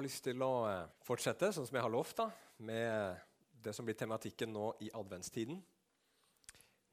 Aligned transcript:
har 0.00 0.06
lyst 0.06 0.22
til 0.24 0.40
å 0.40 0.54
eh, 0.64 0.92
fortsette 1.04 1.50
sånn 1.52 1.66
som 1.68 1.76
jeg 1.76 1.84
har 1.84 1.92
lovt, 1.92 2.22
da, 2.22 2.30
med 2.64 3.18
det 3.60 3.74
som 3.76 3.84
blir 3.84 3.98
tematikken 4.00 4.48
nå 4.54 4.70
i 4.80 4.88
adventstiden. 4.96 5.58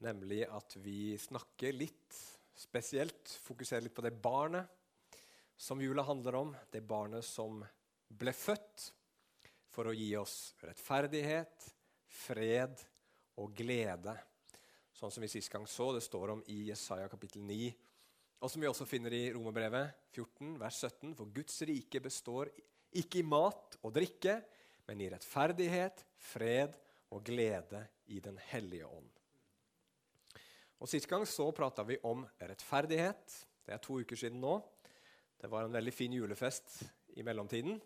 Nemlig 0.04 0.42
at 0.44 0.76
vi 0.84 1.14
snakker 1.16 1.72
litt 1.72 2.18
spesielt, 2.58 3.32
fokuserer 3.46 3.86
litt 3.86 3.96
på 3.96 4.04
det 4.04 4.12
barnet 4.12 4.68
som 5.56 5.80
jula 5.80 6.04
handler 6.04 6.36
om. 6.36 6.52
Det 6.68 6.84
barnet 6.84 7.24
som 7.24 7.62
ble 8.08 8.34
født 8.36 8.90
for 9.72 9.88
å 9.88 9.96
gi 9.96 10.10
oss 10.20 10.52
rettferdighet, 10.60 11.68
fred 12.12 12.76
og 13.40 13.56
glede. 13.56 14.18
Sånn 14.92 15.14
som 15.14 15.24
vi 15.24 15.32
sist 15.32 15.48
gang 15.54 15.64
så, 15.64 15.94
det 15.96 16.04
står 16.04 16.36
om 16.36 16.44
i 16.52 16.66
Jesaja 16.68 17.08
kapittel 17.08 17.46
9 17.48 17.72
og 18.38 18.50
som 18.52 18.62
vi 18.62 18.68
også 18.70 18.86
finner 18.86 19.14
i 19.16 19.32
Romerbrevet 19.34 19.96
14, 20.14 20.52
vers 20.60 20.76
17. 20.78 21.14
For 21.18 21.30
Guds 21.34 21.56
rike 21.66 21.98
består 22.02 22.52
ikke 23.00 23.20
i 23.22 23.26
mat 23.26 23.78
og 23.82 23.94
drikke, 23.94 24.38
men 24.88 25.02
i 25.04 25.10
rettferdighet, 25.12 26.04
fred 26.30 26.74
og 27.14 27.24
glede 27.24 27.84
i 28.12 28.20
Den 28.24 28.38
hellige 28.50 28.86
ånd. 28.86 29.08
Og 30.78 30.88
Sist 30.88 31.08
gang 31.10 31.24
så 31.26 31.48
prata 31.52 31.82
vi 31.82 31.98
om 32.06 32.22
rettferdighet. 32.38 33.38
Det 33.66 33.74
er 33.74 33.82
to 33.82 33.98
uker 34.00 34.16
siden 34.16 34.40
nå. 34.40 34.60
Det 35.38 35.50
var 35.50 35.66
en 35.66 35.74
veldig 35.74 35.94
fin 35.94 36.14
julefest 36.14 36.80
i 37.18 37.24
mellomtiden. 37.26 37.80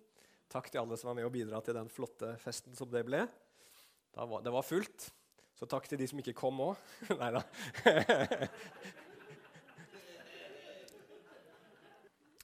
Takk 0.52 0.68
til 0.68 0.82
alle 0.82 0.98
som 1.00 1.10
var 1.10 1.16
med 1.16 1.26
og 1.28 1.32
bidra 1.32 1.62
til 1.64 1.76
den 1.76 1.88
flotte 1.92 2.34
festen 2.40 2.76
som 2.76 2.90
det 2.92 3.04
ble. 3.08 3.24
det 3.24 4.52
var 4.52 4.62
fullt. 4.62 5.08
Så 5.56 5.68
takk 5.68 5.88
til 5.88 6.00
de 6.00 6.08
som 6.10 6.20
ikke 6.20 6.36
kom 6.36 6.60
òg. 6.60 6.76
Nei 7.20 7.32
da. 7.32 7.42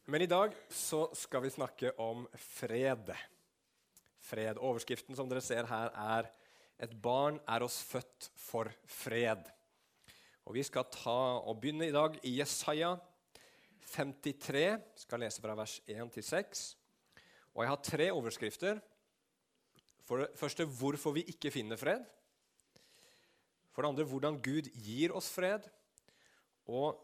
Men 0.09 0.23
i 0.23 0.27
dag 0.27 0.55
så 0.73 1.03
skal 1.13 1.43
vi 1.45 1.51
snakke 1.53 1.91
om 2.01 2.23
fred. 2.41 3.11
Fred. 4.25 4.57
Overskriften 4.57 5.13
som 5.13 5.29
dere 5.29 5.43
ser 5.45 5.67
her, 5.69 5.91
er 5.93 6.31
'Et 6.81 6.95
barn 7.03 7.39
er 7.47 7.63
oss 7.63 7.83
født 7.83 8.31
for 8.35 8.73
fred'. 8.87 9.51
Og 10.47 10.55
Vi 10.55 10.63
skal 10.63 10.85
ta 10.85 11.43
og 11.45 11.61
begynne 11.61 11.89
i 11.89 11.93
dag 11.93 12.19
i 12.25 12.39
Jesaja 12.39 12.97
53. 13.85 14.77
Vi 14.77 14.83
Skal 14.97 15.21
lese 15.21 15.43
fra 15.43 15.55
vers 15.55 15.81
1 15.87 16.13
til 16.13 16.23
6. 16.23 16.77
Og 17.55 17.63
jeg 17.63 17.69
har 17.69 17.77
tre 17.77 18.11
overskrifter. 18.11 18.81
For 20.05 20.17
det 20.17 20.39
første 20.39 20.65
hvorfor 20.65 21.13
vi 21.13 21.23
ikke 21.23 21.51
finner 21.51 21.77
fred. 21.77 22.03
For 23.73 23.83
det 23.83 23.89
andre 23.89 24.05
hvordan 24.05 24.41
Gud 24.43 24.71
gir 24.73 25.13
oss 25.13 25.29
fred. 25.29 25.69
Og 26.67 26.99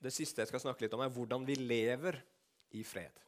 det 0.00 0.12
siste 0.12 0.40
jeg 0.40 0.48
skal 0.48 0.60
snakke 0.60 0.82
litt 0.82 0.94
om, 0.94 1.00
er 1.00 1.08
hvordan 1.08 1.46
vi 1.46 1.54
lever 1.54 2.22
i 2.74 2.82
fred. 2.86 3.20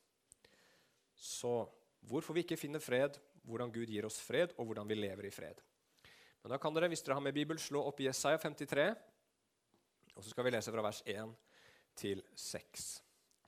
Så 1.16 1.64
hvorfor 2.06 2.36
vi 2.36 2.44
ikke 2.44 2.58
finner 2.61 2.83
fred, 2.83 3.16
hvordan 3.47 3.72
Gud 3.72 3.88
gir 3.91 4.06
oss 4.08 4.19
fred, 4.22 4.53
og 4.58 4.69
hvordan 4.69 4.88
vi 4.91 4.98
lever 4.98 5.28
i 5.28 5.34
fred. 5.34 5.62
Men 6.42 6.55
da 6.55 6.58
kan 6.62 6.75
dere, 6.75 6.91
hvis 6.91 7.03
dere 7.03 7.16
har 7.19 7.25
med 7.25 7.34
Bibel, 7.34 7.58
slå 7.58 7.83
opp 7.88 8.00
i 8.03 8.08
Jesaja 8.08 8.38
53, 8.42 8.91
og 10.16 10.22
så 10.22 10.30
skal 10.33 10.47
vi 10.47 10.53
lese 10.55 10.72
fra 10.72 10.84
vers 10.84 11.03
1 11.06 11.33
til 11.98 12.22
6 12.38 12.86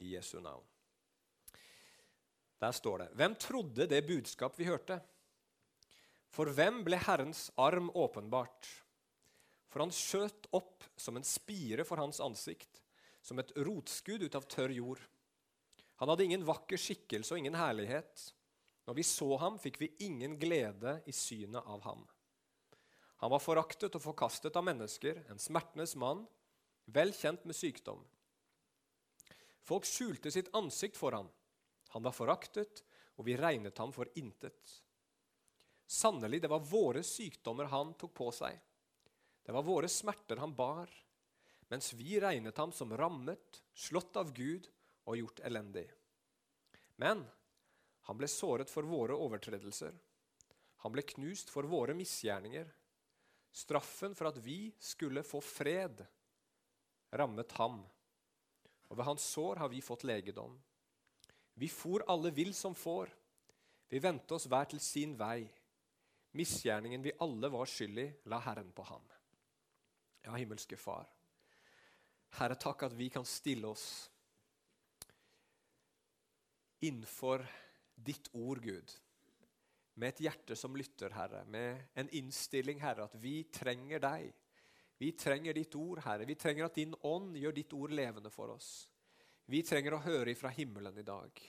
i 0.05 0.15
Jesu 0.17 0.41
navn. 0.43 0.65
Der 2.59 2.75
står 2.75 3.05
det.: 3.05 3.09
Hvem 3.15 3.35
trodde 3.39 3.87
det 3.87 4.07
budskap 4.07 4.59
vi 4.59 4.67
hørte? 4.67 4.99
For 6.35 6.51
hvem 6.53 6.83
ble 6.85 6.99
Herrens 7.01 7.49
arm 7.57 7.89
åpenbart? 7.95 8.67
For 9.69 9.85
han 9.85 9.95
skjøt 9.95 10.49
opp 10.57 10.85
som 10.97 11.17
en 11.17 11.27
spire 11.27 11.85
for 11.87 12.01
hans 12.01 12.21
ansikt, 12.25 12.83
som 13.23 13.39
et 13.39 13.53
rotskudd 13.57 14.25
ut 14.25 14.37
av 14.37 14.47
tørr 14.49 14.75
jord. 14.75 15.01
Han 15.99 16.13
hadde 16.13 16.29
ingen 16.29 16.47
vakker 16.47 16.79
skikkelse 16.79 17.35
og 17.35 17.41
ingen 17.41 17.59
herlighet. 17.59 18.29
Når 18.87 18.97
vi 18.97 19.05
så 19.05 19.33
ham, 19.43 19.59
fikk 19.59 19.81
vi 19.83 19.91
ingen 20.07 20.39
glede 20.39 21.01
i 21.11 21.13
synet 21.13 21.67
av 21.67 21.83
ham. 21.85 22.05
Han 23.19 23.33
var 23.35 23.43
foraktet 23.43 23.97
og 23.99 24.05
forkastet 24.05 24.55
av 24.57 24.63
mennesker, 24.65 25.25
en 25.27 25.43
smertenes 25.43 25.97
mann, 25.99 26.23
vel 26.87 27.11
kjent 27.13 27.43
med 27.51 27.59
sykdom. 27.59 28.05
Folk 29.67 29.85
skjulte 29.85 30.31
sitt 30.33 30.53
ansikt 30.57 30.97
for 30.97 31.13
ham. 31.13 31.27
Han 31.93 32.07
var 32.07 32.15
foraktet, 32.15 32.85
og 33.19 33.27
vi 33.27 33.37
regnet 33.37 33.79
ham 33.83 33.91
for 33.93 34.09
intet. 34.17 34.79
Sannelig, 35.89 36.45
det 36.45 36.53
var 36.53 36.65
våre 36.65 37.03
sykdommer 37.03 37.69
han 37.73 37.95
tok 37.99 38.15
på 38.15 38.31
seg. 38.39 38.55
Det 39.43 39.53
var 39.57 39.67
våre 39.67 39.91
smerter 39.91 40.39
han 40.39 40.55
bar, 40.55 40.89
mens 41.73 41.91
vi 41.99 42.21
regnet 42.21 42.57
ham 42.61 42.73
som 42.73 42.95
rammet, 42.97 43.65
slått 43.75 44.17
av 44.21 44.31
Gud 44.37 44.71
og 45.09 45.17
gjort 45.17 45.41
elendig. 45.49 45.89
Men 46.99 47.23
han 48.09 48.19
ble 48.19 48.29
såret 48.31 48.71
for 48.73 48.87
våre 48.89 49.17
overtredelser. 49.17 49.95
Han 50.83 50.95
ble 50.95 51.05
knust 51.15 51.51
for 51.53 51.67
våre 51.69 51.95
misgjerninger. 51.99 52.69
Straffen 53.55 54.15
for 54.19 54.31
at 54.31 54.39
vi 54.43 54.73
skulle 54.79 55.25
få 55.27 55.41
fred, 55.43 56.03
rammet 57.13 57.55
ham. 57.59 57.81
Og 58.89 58.99
ved 58.99 59.09
hans 59.09 59.25
sår 59.35 59.63
har 59.63 59.71
vi 59.73 59.85
fått 59.85 60.07
legedom. 60.09 60.57
Vi 61.59 61.69
for 61.69 62.05
alle 62.09 62.31
vill 62.35 62.55
som 62.55 62.75
får. 62.75 63.11
Vi 63.89 64.01
vendte 64.03 64.37
oss 64.37 64.47
hver 64.47 64.69
til 64.71 64.81
sin 64.83 65.17
vei. 65.19 65.43
Misgjerningen 66.39 67.03
vi 67.03 67.17
alle 67.25 67.51
var 67.51 67.67
skyld 67.67 67.99
i, 67.99 68.09
la 68.31 68.39
Herren 68.45 68.71
på 68.73 68.85
ham. 68.87 69.05
Ja, 70.27 70.37
himmelske 70.37 70.77
Far. 70.77 71.09
Herre, 72.39 72.59
takk 72.61 72.85
at 72.85 72.95
vi 72.95 73.09
kan 73.11 73.25
stille 73.27 73.71
oss 73.71 74.09
innenfor 76.81 77.47
ditt 77.95 78.29
ord, 78.33 78.63
Gud. 78.63 78.93
Med 79.95 80.09
et 80.15 80.21
hjerte 80.29 80.57
som 80.57 80.77
lytter, 80.79 81.11
Herre. 81.11 81.45
Med 81.45 81.89
en 81.99 82.11
innstilling, 82.15 82.81
Herre, 82.81 83.09
at 83.09 83.17
vi 83.19 83.43
trenger 83.53 84.03
deg. 84.03 84.31
Vi 84.99 85.13
trenger 85.19 85.55
ditt 85.55 85.75
ord, 85.79 86.03
Herre. 86.05 86.27
Vi 86.27 86.39
trenger 86.39 86.69
at 86.69 86.79
din 86.79 86.95
ånd 87.07 87.37
gjør 87.39 87.55
ditt 87.55 87.75
ord 87.75 87.95
levende 87.95 88.31
for 88.31 88.55
oss. 88.55 88.89
Vi 89.49 89.63
trenger 89.65 89.97
å 89.97 90.03
høre 90.05 90.35
ifra 90.35 90.53
himmelen 90.55 90.99
i 90.99 91.07
dag. 91.07 91.43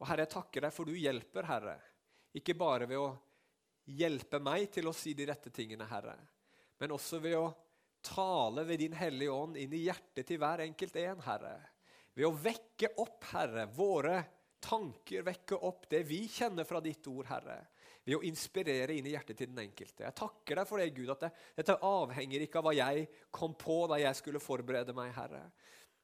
Og 0.00 0.08
Herre, 0.08 0.24
jeg 0.24 0.34
takker 0.34 0.66
deg 0.66 0.74
for 0.74 0.88
du 0.88 0.96
hjelper, 0.96 1.48
Herre. 1.48 1.76
Ikke 2.36 2.56
bare 2.58 2.88
ved 2.88 3.00
å 3.00 3.10
hjelpe 3.90 4.40
meg 4.42 4.70
til 4.72 4.88
å 4.88 4.94
si 4.96 5.14
de 5.16 5.26
rette 5.28 5.52
tingene, 5.54 5.88
Herre, 5.90 6.16
men 6.80 6.94
også 6.94 7.20
ved 7.22 7.36
å 7.38 7.50
tale 8.04 8.64
ved 8.64 8.80
din 8.80 8.94
Hellige 8.96 9.34
Ånd 9.34 9.58
inn 9.60 9.72
i 9.76 9.84
hjertet 9.84 10.26
til 10.28 10.40
hver 10.40 10.62
enkelt 10.64 10.96
en, 11.02 11.20
Herre. 11.26 11.54
Ved 12.14 12.26
å 12.26 12.34
vekke 12.34 12.92
opp, 13.00 13.24
Herre, 13.30 13.66
våre 13.74 14.18
tanker, 14.60 15.22
vekke 15.26 15.58
opp 15.66 15.86
det 15.90 16.02
vi 16.08 16.24
kjenner 16.28 16.66
fra 16.68 16.80
ditt 16.84 17.06
ord, 17.10 17.28
Herre. 17.30 17.58
Ved 18.04 18.16
å 18.16 18.24
inspirere 18.26 18.96
inn 18.96 19.06
i 19.06 19.14
hjertet 19.14 19.38
til 19.38 19.50
den 19.52 19.62
enkelte. 19.62 20.06
Jeg 20.06 20.16
takker 20.18 20.60
deg 20.60 20.68
for 20.68 20.82
det, 20.82 20.90
Gud, 20.96 21.10
at 21.12 21.26
det, 21.26 21.30
dette 21.60 21.78
avhenger 21.86 22.44
ikke 22.44 22.60
av 22.60 22.68
hva 22.68 22.74
jeg 22.76 23.06
kom 23.34 23.54
på 23.58 23.82
da 23.90 24.00
jeg 24.00 24.18
skulle 24.18 24.42
forberede 24.42 24.96
meg, 24.96 25.12
Herre. 25.16 25.44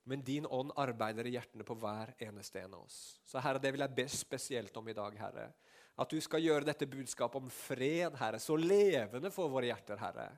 Men 0.06 0.22
din 0.22 0.46
ånd 0.46 0.70
arbeider 0.78 1.26
i 1.26 1.34
hjertene 1.34 1.66
på 1.66 1.74
hver 1.82 2.12
eneste 2.22 2.62
en 2.62 2.76
av 2.78 2.84
oss. 2.84 3.18
Så 3.26 3.42
Herre, 3.42 3.62
det 3.62 3.72
vil 3.74 3.82
jeg 3.82 3.96
be 3.96 4.06
spesielt 4.12 4.76
om 4.78 4.88
i 4.88 4.94
dag, 4.96 5.16
Herre. 5.18 5.48
At 5.96 6.12
du 6.12 6.20
skal 6.22 6.44
gjøre 6.44 6.68
dette 6.68 6.86
budskapet 6.86 7.40
om 7.40 7.50
fred, 7.50 8.14
Herre, 8.20 8.38
så 8.38 8.54
levende 8.60 9.32
for 9.34 9.50
våre 9.50 9.72
hjerter, 9.72 9.98
Herre. 9.98 10.28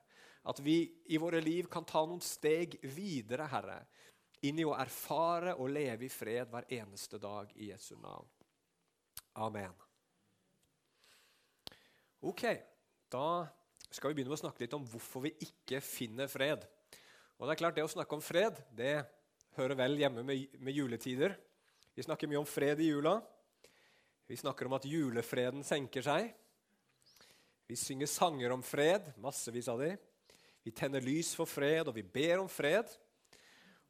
At 0.48 0.62
vi 0.64 0.80
i 1.12 1.18
våre 1.20 1.42
liv 1.44 1.66
kan 1.68 1.84
ta 1.84 2.06
noen 2.06 2.22
steg 2.24 2.78
videre, 2.94 3.50
Herre 3.50 3.82
inn 4.46 4.60
i 4.60 4.66
å 4.66 4.76
erfare 4.76 5.56
og 5.58 5.70
leve 5.74 6.06
i 6.06 6.12
fred 6.12 6.50
hver 6.52 6.68
eneste 6.78 7.18
dag 7.22 7.50
i 7.56 7.70
Jesu 7.72 7.96
navn. 7.98 8.28
Amen. 9.38 9.74
Ok, 12.26 12.44
da 13.10 13.46
skal 13.90 14.10
vi 14.10 14.18
begynne 14.18 14.32
med 14.32 14.38
å 14.38 14.44
snakke 14.44 14.64
litt 14.64 14.74
om 14.76 14.86
hvorfor 14.86 15.24
vi 15.26 15.34
ikke 15.46 15.80
finner 15.84 16.30
fred. 16.30 16.64
Og 17.38 17.46
Det 17.46 17.54
er 17.54 17.60
klart, 17.60 17.76
det 17.78 17.86
å 17.86 17.90
snakke 17.90 18.16
om 18.16 18.24
fred 18.24 18.58
det 18.74 18.96
hører 19.58 19.78
vel 19.78 19.98
hjemme 20.00 20.24
med, 20.26 20.58
med 20.58 20.74
juletider. 20.74 21.36
Vi 21.94 22.04
snakker 22.06 22.30
mye 22.30 22.42
om 22.42 22.46
fred 22.46 22.80
i 22.82 22.90
jula. 22.90 23.16
Vi 24.28 24.36
snakker 24.36 24.66
om 24.66 24.76
at 24.76 24.86
julefreden 24.86 25.64
senker 25.66 26.04
seg. 26.04 26.32
Vi 27.68 27.76
synger 27.78 28.10
sanger 28.10 28.52
om 28.54 28.62
fred, 28.64 29.10
massevis 29.22 29.70
av 29.70 29.80
de. 29.82 29.94
Vi 30.64 30.74
tenner 30.74 31.04
lys 31.04 31.34
for 31.36 31.48
fred, 31.48 31.88
og 31.88 31.94
vi 31.96 32.02
ber 32.02 32.42
om 32.42 32.50
fred. 32.50 32.90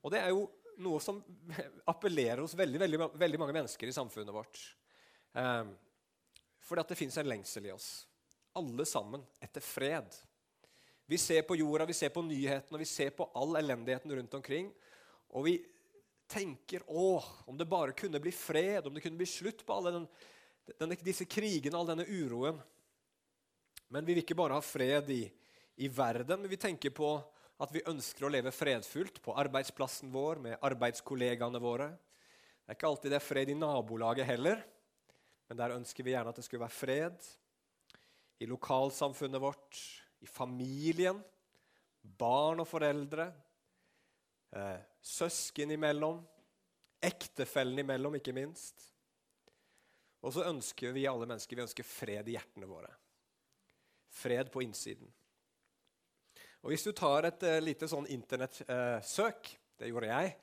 Og 0.02 0.14
det 0.14 0.22
er 0.22 0.32
jo 0.32 0.46
noe 0.82 1.00
som 1.02 1.20
appellerer 1.92 2.42
hos 2.44 2.56
veldig, 2.58 2.80
veldig, 2.84 3.00
veldig 3.18 3.40
mange 3.42 3.56
mennesker 3.56 3.90
i 3.90 3.96
samfunnet 3.96 4.34
vårt. 4.34 4.60
Um, 5.32 5.74
fordi 6.68 6.84
at 6.84 6.92
det 6.92 6.98
fins 7.00 7.18
en 7.18 7.28
lengsel 7.28 7.68
i 7.68 7.72
oss, 7.74 7.88
alle 8.58 8.84
sammen, 8.88 9.22
etter 9.42 9.64
fred. 9.64 10.14
Vi 11.08 11.18
ser 11.18 11.42
på 11.48 11.56
jorda, 11.56 11.86
vi 11.88 11.96
ser 11.96 12.12
på 12.12 12.22
nyhetene, 12.26 12.80
vi 12.80 12.88
ser 12.88 13.14
på 13.16 13.30
all 13.38 13.56
elendigheten 13.56 14.12
rundt 14.12 14.34
omkring. 14.36 14.68
Og 15.32 15.46
vi 15.46 15.54
tenker 16.28 16.84
å, 16.92 17.16
om 17.48 17.56
det 17.56 17.68
bare 17.68 17.96
kunne 17.96 18.20
bli 18.20 18.32
fred, 18.34 18.86
om 18.86 18.94
det 18.94 19.00
kunne 19.00 19.16
bli 19.16 19.28
slutt 19.28 19.64
på 19.64 19.78
alle 19.78 19.94
den, 19.94 20.04
denne, 20.76 20.98
disse 21.00 21.24
krigene, 21.24 21.78
all 21.78 21.88
denne 21.88 22.04
uroen. 22.04 22.60
Men 23.88 24.04
vi 24.04 24.12
vil 24.12 24.22
ikke 24.26 24.36
bare 24.36 24.58
ha 24.58 24.64
fred 24.64 25.08
i, 25.14 25.22
i 25.80 25.88
verden, 25.88 26.42
men 26.42 26.52
vi 26.52 26.60
tenker 26.60 26.92
på 26.92 27.14
at 27.58 27.72
vi 27.74 27.82
ønsker 27.90 28.26
å 28.26 28.30
leve 28.30 28.52
fredfullt 28.54 29.18
på 29.22 29.34
arbeidsplassen 29.40 30.12
vår 30.14 30.38
med 30.44 30.64
arbeidskollegaene 30.64 31.60
våre. 31.62 31.88
Det 32.62 32.70
er 32.70 32.78
ikke 32.78 32.90
alltid 32.92 33.14
det 33.14 33.18
er 33.18 33.24
fred 33.24 33.50
i 33.50 33.56
nabolaget 33.58 34.28
heller. 34.28 34.62
Men 35.48 35.58
der 35.58 35.74
ønsker 35.78 36.06
vi 36.06 36.12
gjerne 36.12 36.30
at 36.30 36.38
det 36.38 36.44
skulle 36.46 36.62
være 36.66 36.76
fred. 36.76 37.28
I 38.38 38.46
lokalsamfunnet 38.46 39.42
vårt, 39.42 39.80
i 40.22 40.28
familien, 40.30 41.18
barn 42.18 42.62
og 42.62 42.68
foreldre, 42.68 43.32
eh, 44.54 44.78
søsken 45.02 45.74
imellom, 45.74 46.20
ektefellen 47.02 47.82
imellom, 47.82 48.18
ikke 48.20 48.36
minst. 48.36 48.86
Og 50.22 50.34
så 50.34 50.46
ønsker 50.50 50.94
vi 50.94 51.06
alle 51.10 51.26
mennesker 51.26 51.56
vi 51.56 51.64
ønsker 51.64 51.86
fred 51.86 52.28
i 52.28 52.36
hjertene 52.36 52.70
våre. 52.70 52.90
Fred 54.10 54.50
på 54.50 54.62
innsiden. 54.62 55.10
Og 56.62 56.72
Hvis 56.72 56.86
du 56.88 56.92
tar 56.92 57.28
et 57.28 57.44
uh, 57.46 57.58
lite 57.62 57.88
sånn 57.90 58.08
internettsøk, 58.10 59.50
uh, 59.52 59.58
det 59.78 59.90
gjorde 59.92 60.10
jeg, 60.10 60.36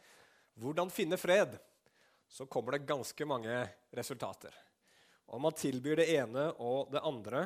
'Hvordan 0.55 0.91
finne 0.91 1.17
fred', 1.19 1.57
så 2.27 2.45
kommer 2.47 2.71
det 2.71 2.87
ganske 2.87 3.25
mange 3.27 3.51
resultater. 3.91 4.53
Og 5.27 5.41
man 5.41 5.53
tilbyr 5.53 5.99
det 5.99 6.07
ene 6.15 6.47
og 6.63 6.91
det 6.93 7.03
andre 7.03 7.41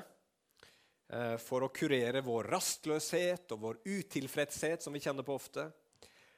uh, 1.09 1.37
for 1.41 1.65
å 1.65 1.73
kurere 1.73 2.21
vår 2.21 2.51
rastløshet 2.53 3.51
og 3.55 3.63
vår 3.65 3.81
utilfredshet, 3.85 4.83
som 4.83 4.93
vi 4.93 5.01
kjenner 5.01 5.25
på 5.25 5.33
ofte, 5.33 5.65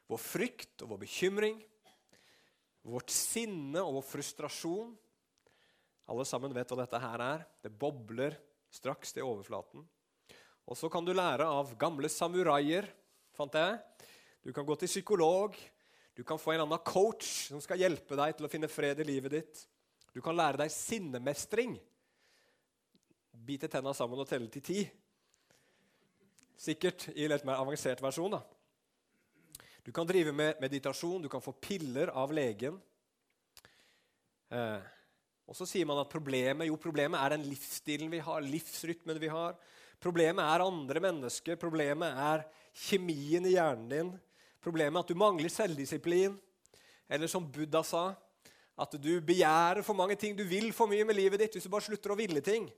vår 0.08 0.22
frykt 0.24 0.86
og 0.86 0.94
vår 0.94 1.04
bekymring, 1.04 1.60
vårt 2.88 3.12
sinne 3.14 3.84
og 3.84 4.00
vår 4.00 4.08
frustrasjon. 4.08 4.96
Alle 6.08 6.26
sammen 6.26 6.56
vet 6.56 6.72
hva 6.72 6.80
dette 6.80 7.00
her 7.04 7.24
er. 7.24 7.44
Det 7.62 7.72
bobler 7.72 8.40
straks 8.72 9.12
til 9.14 9.28
overflaten. 9.28 9.84
Og 10.70 10.78
så 10.78 10.90
kan 10.92 11.06
du 11.06 11.14
lære 11.16 11.48
av 11.48 11.74
gamle 11.80 12.10
samuraier, 12.12 12.88
fant 13.36 13.56
jeg. 13.58 13.80
Du 14.42 14.52
kan 14.54 14.66
gå 14.66 14.76
til 14.80 14.90
psykolog. 14.90 15.58
Du 16.18 16.24
kan 16.28 16.40
få 16.40 16.54
en 16.54 16.66
annen 16.66 16.84
coach 16.86 17.50
som 17.50 17.62
skal 17.64 17.82
hjelpe 17.82 18.18
deg 18.20 18.36
til 18.38 18.48
å 18.48 18.52
finne 18.52 18.70
fred 18.72 19.00
i 19.02 19.08
livet 19.08 19.36
ditt. 19.38 19.66
Du 20.12 20.22
kan 20.24 20.36
lære 20.36 20.64
deg 20.64 20.74
sinnemestring. 20.74 21.78
Bite 23.32 23.70
tenna 23.72 23.94
sammen 23.98 24.20
og 24.22 24.28
telle 24.30 24.52
til 24.52 24.66
ti. 24.66 24.82
Sikkert 26.62 27.08
i 27.16 27.30
litt 27.32 27.46
mer 27.48 27.62
avansert 27.62 28.04
versjon. 28.04 28.36
da. 28.36 28.42
Du 29.82 29.92
kan 29.92 30.06
drive 30.06 30.34
med 30.36 30.60
meditasjon, 30.62 31.24
du 31.24 31.30
kan 31.30 31.42
få 31.42 31.56
piller 31.58 32.12
av 32.14 32.34
legen. 32.36 32.76
Eh, 34.52 34.82
og 35.48 35.58
så 35.58 35.66
sier 35.66 35.88
man 35.90 36.04
at 36.04 36.12
problemet 36.12 36.70
jo, 36.70 36.78
problemet 36.80 37.18
er 37.18 37.34
den 37.34 37.48
livsstilen 37.50 38.12
vi 38.12 38.20
har, 38.22 38.46
livsrytmen 38.46 39.20
vi 39.20 39.32
har. 39.32 39.58
Problemet 40.02 40.42
er 40.42 40.64
andre 40.66 41.02
mennesker, 41.04 41.60
problemet 41.62 42.18
er 42.18 42.46
kjemien 42.88 43.46
i 43.46 43.54
hjernen 43.54 43.90
din. 43.92 44.12
Problemet 44.62 44.98
er 44.98 45.06
at 45.06 45.12
du 45.12 45.20
mangler 45.20 45.52
selvdisiplin. 45.54 46.34
Eller 47.12 47.30
som 47.30 47.46
Buddha 47.46 47.84
sa, 47.86 48.06
at 48.82 48.96
du 48.98 49.12
begjærer 49.22 49.84
for 49.86 49.98
mange 49.98 50.16
ting. 50.18 50.34
Du 50.38 50.44
vil 50.48 50.72
for 50.74 50.90
mye 50.90 51.06
med 51.06 51.18
livet 51.18 51.44
ditt. 51.44 51.58
Hvis 51.58 51.68
du 51.68 51.74
bare 51.74 51.86
slutter 51.86 52.14
å 52.14 52.18
ville 52.18 52.42
ting, 52.46 52.70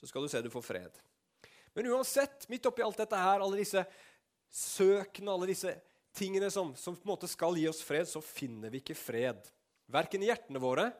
så 0.00 0.08
skal 0.10 0.24
du 0.24 0.32
se 0.32 0.42
du 0.42 0.50
får 0.50 0.64
fred. 0.66 1.02
Men 1.76 1.88
uansett, 1.92 2.48
midt 2.50 2.66
oppi 2.68 2.84
alt 2.84 2.98
dette 3.00 3.20
her, 3.20 3.44
alle 3.44 3.60
disse 3.60 3.84
søkene, 4.52 5.32
alle 5.32 5.48
disse 5.52 5.76
tingene 6.16 6.50
som, 6.52 6.74
som, 6.76 6.96
på 6.96 7.06
en 7.06 7.12
måte 7.14 7.30
skal 7.30 7.56
gi 7.56 7.68
oss 7.70 7.82
fred, 7.84 8.08
så 8.08 8.20
finner 8.24 8.72
vi 8.72 8.82
ikke 8.82 8.98
fred. 8.98 9.46
Verken 9.92 10.24
i 10.24 10.28
hjertene 10.28 10.60
våre 10.60 10.90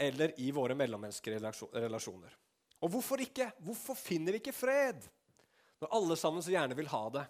eller 0.00 0.32
i 0.40 0.48
våre 0.54 0.76
mellommenneskelige 0.78 1.52
relasjoner. 1.74 2.38
Og 2.82 2.94
hvorfor 2.94 3.20
ikke? 3.22 3.50
Hvorfor 3.62 3.98
finner 3.98 4.34
vi 4.34 4.40
ikke 4.42 4.56
fred? 4.56 5.04
Når 5.82 5.90
alle 5.98 6.16
sammen 6.16 6.44
så 6.44 6.52
gjerne 6.54 6.76
vil 6.78 6.90
ha 6.92 7.02
det, 7.10 7.24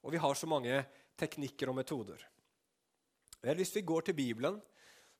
og 0.00 0.14
vi 0.14 0.20
har 0.22 0.38
så 0.38 0.48
mange 0.48 0.78
teknikker 1.20 1.68
og 1.68 1.76
metoder. 1.76 2.22
Vel, 3.44 3.56
Hvis 3.60 3.74
vi 3.76 3.84
går 3.84 4.08
til 4.08 4.16
Bibelen, 4.16 4.56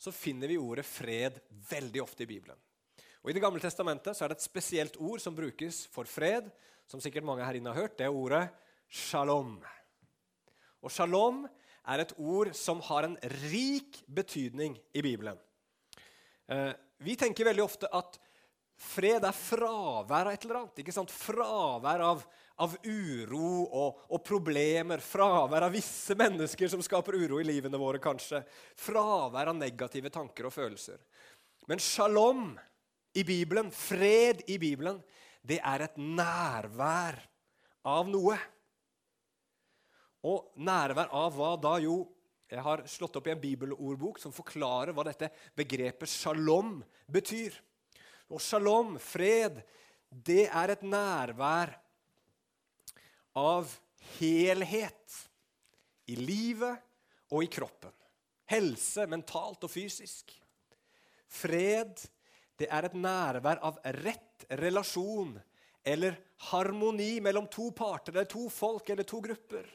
så 0.01 0.13
finner 0.13 0.49
vi 0.49 0.57
ordet 0.57 0.87
fred 0.89 1.37
veldig 1.69 2.01
ofte 2.03 2.25
i 2.25 2.31
Bibelen. 2.31 2.57
Og 3.21 3.31
I 3.31 3.35
Det 3.37 3.43
gamle 3.43 3.61
testamentet 3.61 4.17
så 4.17 4.25
er 4.25 4.33
det 4.33 4.39
et 4.39 4.49
spesielt 4.49 4.97
ord 4.97 5.21
som 5.21 5.37
brukes 5.37 5.85
for 5.93 6.09
fred, 6.09 6.49
som 6.89 7.01
sikkert 7.01 7.25
mange 7.25 7.45
her 7.45 7.55
inne 7.55 7.69
har 7.69 7.83
hørt. 7.83 7.99
Det 7.99 8.07
er 8.07 8.17
ordet 8.17 8.49
shalom. 8.89 9.61
Og 10.81 10.91
shalom 10.91 11.45
er 11.85 12.01
et 12.01 12.15
ord 12.17 12.55
som 12.57 12.81
har 12.89 13.05
en 13.05 13.19
rik 13.53 14.01
betydning 14.09 14.79
i 14.97 15.03
Bibelen. 15.05 15.37
Eh, 16.49 16.73
vi 17.05 17.17
tenker 17.17 17.45
veldig 17.45 17.63
ofte 17.63 17.93
at 17.93 18.17
fred 18.81 19.25
er 19.25 19.37
fravær 19.37 20.31
av 20.31 20.33
et 20.33 20.45
eller 20.45 20.63
annet. 20.63 20.81
ikke 20.81 20.95
sant? 20.97 21.13
Fravær 21.13 22.05
av, 22.09 22.25
av 22.61 22.77
uro 22.85 23.65
og, 23.65 24.03
og, 24.11 24.21
problemer. 24.27 25.03
Fravær 25.05 25.67
av 25.67 25.75
visse 25.75 26.17
mennesker 26.19 26.71
som 26.71 26.83
skaper 26.85 27.17
uro 27.21 27.41
i 27.41 27.47
livene 27.49 27.81
våre, 27.81 28.01
kanskje. 28.03 28.43
Fravær 28.79 29.53
av 29.53 29.59
negative 29.59 30.13
tanker 30.13 30.49
og 30.49 30.55
følelser. 30.55 31.01
Men 31.71 31.83
shalom 31.83 32.53
i 33.17 33.25
Bibelen, 33.27 33.71
fred 33.75 34.45
i 34.51 34.59
Bibelen, 34.61 35.01
det 35.43 35.61
er 35.65 35.87
et 35.87 35.99
nærvær 35.99 37.19
av 37.89 38.09
noe. 38.11 38.37
Og 40.29 40.51
nærvær 40.61 41.13
av 41.17 41.37
hva 41.37 41.55
da? 41.61 41.77
Jo, 41.81 42.03
jeg 42.51 42.65
har 42.67 42.83
slått 42.91 43.17
opp 43.17 43.29
i 43.31 43.33
en 43.33 43.41
bibelordbok 43.41 44.19
som 44.21 44.35
forklarer 44.35 44.93
hva 44.95 45.07
dette 45.07 45.31
begrepet 45.57 46.11
shalom 46.11 46.81
betyr. 47.09 47.55
Og 48.31 48.43
shalom, 48.43 48.97
fred, 49.01 49.63
det 50.11 50.49
er 50.51 50.75
et 50.75 50.83
nærvær 50.87 51.73
av 53.39 53.71
helhet 54.19 55.17
i 56.11 56.17
livet 56.19 56.81
og 57.31 57.45
i 57.45 57.51
kroppen. 57.53 57.93
Helse 58.51 59.07
mentalt 59.07 59.63
og 59.67 59.71
fysisk. 59.71 60.33
Fred, 61.31 61.95
det 62.59 62.67
er 62.67 62.89
et 62.89 62.97
nærvær 62.99 63.61
av 63.63 63.79
rett 64.03 64.47
relasjon 64.59 65.37
eller 65.87 66.17
harmoni 66.51 67.21
mellom 67.23 67.47
to 67.53 67.71
parter 67.77 68.17
eller 68.17 68.29
to 68.29 68.49
folk 68.53 68.91
eller 68.91 69.07
to 69.07 69.21
grupper. 69.25 69.69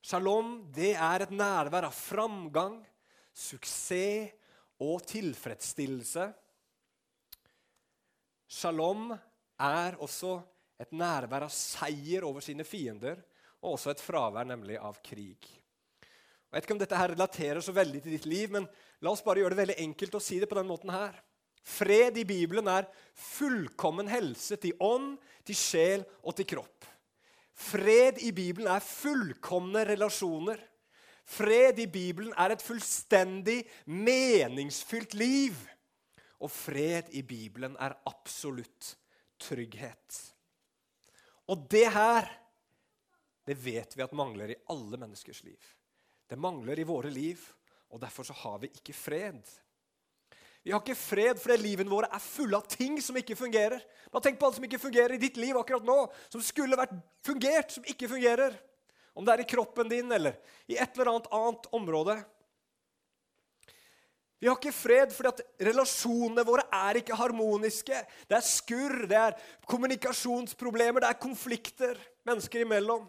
Shalom 0.00 0.60
det 0.72 0.94
er 0.96 1.26
et 1.26 1.32
nærvær 1.34 1.88
av 1.90 1.96
framgang, 1.96 2.78
suksess 3.36 4.32
og 4.80 5.02
tilfredsstillelse. 5.04 6.30
Shalom 8.48 9.10
er 9.60 9.98
også 10.00 10.38
et 10.80 10.92
nærvær 10.96 11.44
av 11.46 11.52
seier 11.52 12.24
over 12.24 12.44
sine 12.44 12.64
fiender, 12.64 13.20
og 13.60 13.76
også 13.76 13.92
et 13.92 14.02
fravær 14.02 14.46
nemlig 14.48 14.78
av 14.80 15.00
krig. 15.04 15.48
Jeg 16.50 16.56
vet 16.56 16.64
ikke 16.66 16.74
om 16.74 16.80
dette 16.80 16.98
her 16.98 17.12
relaterer 17.12 17.62
så 17.62 17.74
veldig 17.76 18.00
til 18.02 18.16
ditt 18.16 18.26
liv, 18.26 18.50
men 18.50 18.64
la 19.04 19.12
oss 19.12 19.22
bare 19.22 19.42
gjøre 19.42 19.54
det 19.54 19.60
veldig 19.60 19.82
enkelt 19.84 20.16
å 20.16 20.22
si 20.24 20.40
det 20.40 20.48
på 20.50 20.56
den 20.58 20.70
måten 20.70 20.90
her. 20.90 21.18
Fred 21.62 22.16
i 22.18 22.24
Bibelen 22.24 22.66
er 22.72 22.88
fullkommen 23.14 24.08
helse 24.10 24.56
til 24.58 24.74
ånd, 24.82 25.18
til 25.46 25.58
sjel 25.58 26.06
og 26.24 26.34
til 26.38 26.48
kropp. 26.56 26.88
Fred 27.60 28.18
i 28.24 28.32
Bibelen 28.32 28.70
er 28.72 28.82
fullkomne 28.82 29.84
relasjoner. 29.86 30.58
Fred 31.28 31.78
i 31.78 31.86
Bibelen 31.86 32.32
er 32.40 32.56
et 32.56 32.64
fullstendig 32.64 33.60
meningsfylt 33.84 35.14
liv. 35.14 35.60
Og 36.40 36.50
fred 36.50 37.12
i 37.12 37.20
Bibelen 37.22 37.76
er 37.78 37.98
absolutt 38.08 38.94
trygghet. 39.38 40.22
Og 41.50 41.66
det 41.70 41.88
her, 41.90 42.28
det 43.46 43.56
vet 43.58 43.96
vi 43.96 44.04
at 44.04 44.14
mangler 44.14 44.52
i 44.52 44.60
alle 44.70 45.00
menneskers 45.00 45.42
liv. 45.42 45.72
Det 46.30 46.38
mangler 46.38 46.78
i 46.78 46.86
våre 46.86 47.10
liv, 47.10 47.42
og 47.90 47.98
derfor 48.02 48.28
så 48.28 48.36
har 48.44 48.60
vi 48.62 48.70
ikke 48.70 48.94
fred. 48.94 49.42
Vi 50.62 50.70
har 50.70 50.82
ikke 50.82 50.94
fred 50.94 51.40
fordi 51.40 51.56
livet 51.62 51.88
vårt 51.90 52.12
er 52.12 52.22
fulle 52.22 52.58
av 52.58 52.68
ting 52.70 53.00
som 53.02 53.16
ikke 53.18 53.38
fungerer. 53.38 53.80
Bare 54.12 54.26
tenk 54.26 54.38
på 54.38 54.46
alt 54.46 54.58
som 54.58 54.66
ikke 54.68 54.82
fungerer 54.82 55.16
i 55.16 55.22
ditt 55.22 55.40
liv 55.40 55.56
akkurat 55.58 55.86
nå, 55.86 55.96
som 56.30 56.44
skulle 56.44 56.78
vært 56.78 56.92
fungert, 57.26 57.72
som 57.74 57.86
ikke 57.88 58.10
fungerer. 58.12 58.54
Om 59.16 59.26
det 59.26 59.34
er 59.34 59.42
i 59.42 59.48
kroppen 59.50 59.90
din 59.90 60.12
eller 60.14 60.36
i 60.70 60.76
et 60.78 60.94
eller 60.94 61.14
annet 61.14 61.32
annet 61.34 61.66
område. 61.74 62.20
Vi 64.40 64.48
har 64.48 64.56
ikke 64.56 64.72
fred 64.72 65.12
fordi 65.12 65.28
at 65.34 65.66
relasjonene 65.68 66.44
våre 66.48 66.64
er 66.72 67.02
ikke 67.02 67.18
harmoniske. 67.18 67.98
Det 68.28 68.38
er 68.38 68.46
skurr, 68.46 69.02
det 69.10 69.18
er 69.18 69.36
kommunikasjonsproblemer, 69.68 71.04
det 71.04 71.10
er 71.10 71.20
konflikter 71.20 72.00
mennesker 72.28 72.64
imellom. 72.64 73.04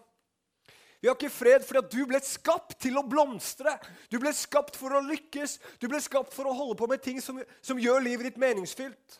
Vi 1.01 1.09
har 1.09 1.15
ikke 1.15 1.33
fred 1.33 1.63
fordi 1.65 1.81
at 1.81 1.93
du 1.95 2.03
ble 2.05 2.19
skapt 2.21 2.75
til 2.83 2.99
å 2.99 3.05
blomstre. 3.07 3.73
Du 4.11 4.19
ble 4.21 4.35
skapt 4.37 4.75
for 4.77 4.93
å 4.93 5.01
lykkes. 5.07 5.55
Du 5.81 5.87
ble 5.89 6.03
skapt 6.03 6.35
for 6.35 6.45
å 6.45 6.53
holde 6.53 6.77
på 6.77 6.89
med 6.91 7.01
ting 7.01 7.23
som, 7.23 7.39
som 7.63 7.79
gjør 7.81 8.03
livet 8.05 8.29
ditt 8.29 8.41
meningsfylt. 8.41 9.17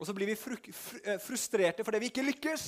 Og 0.00 0.08
så 0.08 0.16
blir 0.16 0.28
vi 0.32 0.36
fru, 0.36 0.56
fru, 0.56 1.00
eh, 1.04 1.20
frustrerte 1.22 1.84
fordi 1.86 2.02
vi 2.02 2.10
ikke 2.10 2.26
lykkes. 2.26 2.66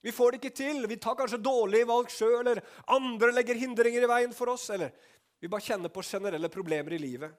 Vi 0.00 0.14
får 0.16 0.32
det 0.32 0.40
ikke 0.40 0.56
til. 0.56 0.82
Vi 0.88 0.98
tar 1.02 1.18
kanskje 1.18 1.42
dårlige 1.44 1.86
valg 1.86 2.10
sjøl, 2.10 2.40
eller 2.40 2.64
andre 2.88 3.34
legger 3.36 3.58
hindringer 3.60 4.06
i 4.06 4.10
veien 4.10 4.34
for 4.34 4.54
oss. 4.54 4.70
Eller 4.72 4.94
vi 5.40 5.48
bare 5.48 5.64
kjenner 5.64 5.92
på 5.92 6.04
generelle 6.04 6.50
problemer 6.52 6.94
i 6.96 7.00
livet. 7.00 7.32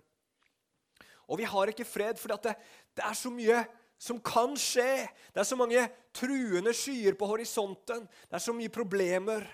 Og 1.30 1.40
vi 1.40 1.48
har 1.48 1.72
ikke 1.72 1.88
fred 1.88 2.20
fordi 2.20 2.40
det, 2.48 2.56
det 2.98 3.06
er 3.08 3.18
så 3.18 3.32
mye 3.32 3.62
som 4.02 4.18
kan 4.26 4.56
skje. 4.58 5.06
Det 5.32 5.44
er 5.44 5.48
så 5.48 5.58
mange 5.60 5.86
truende 6.18 6.74
skyer 6.76 7.16
på 7.18 7.30
horisonten. 7.30 8.08
Det 8.28 8.38
er 8.38 8.44
så 8.44 8.56
mye 8.58 8.74
problemer. 8.74 9.46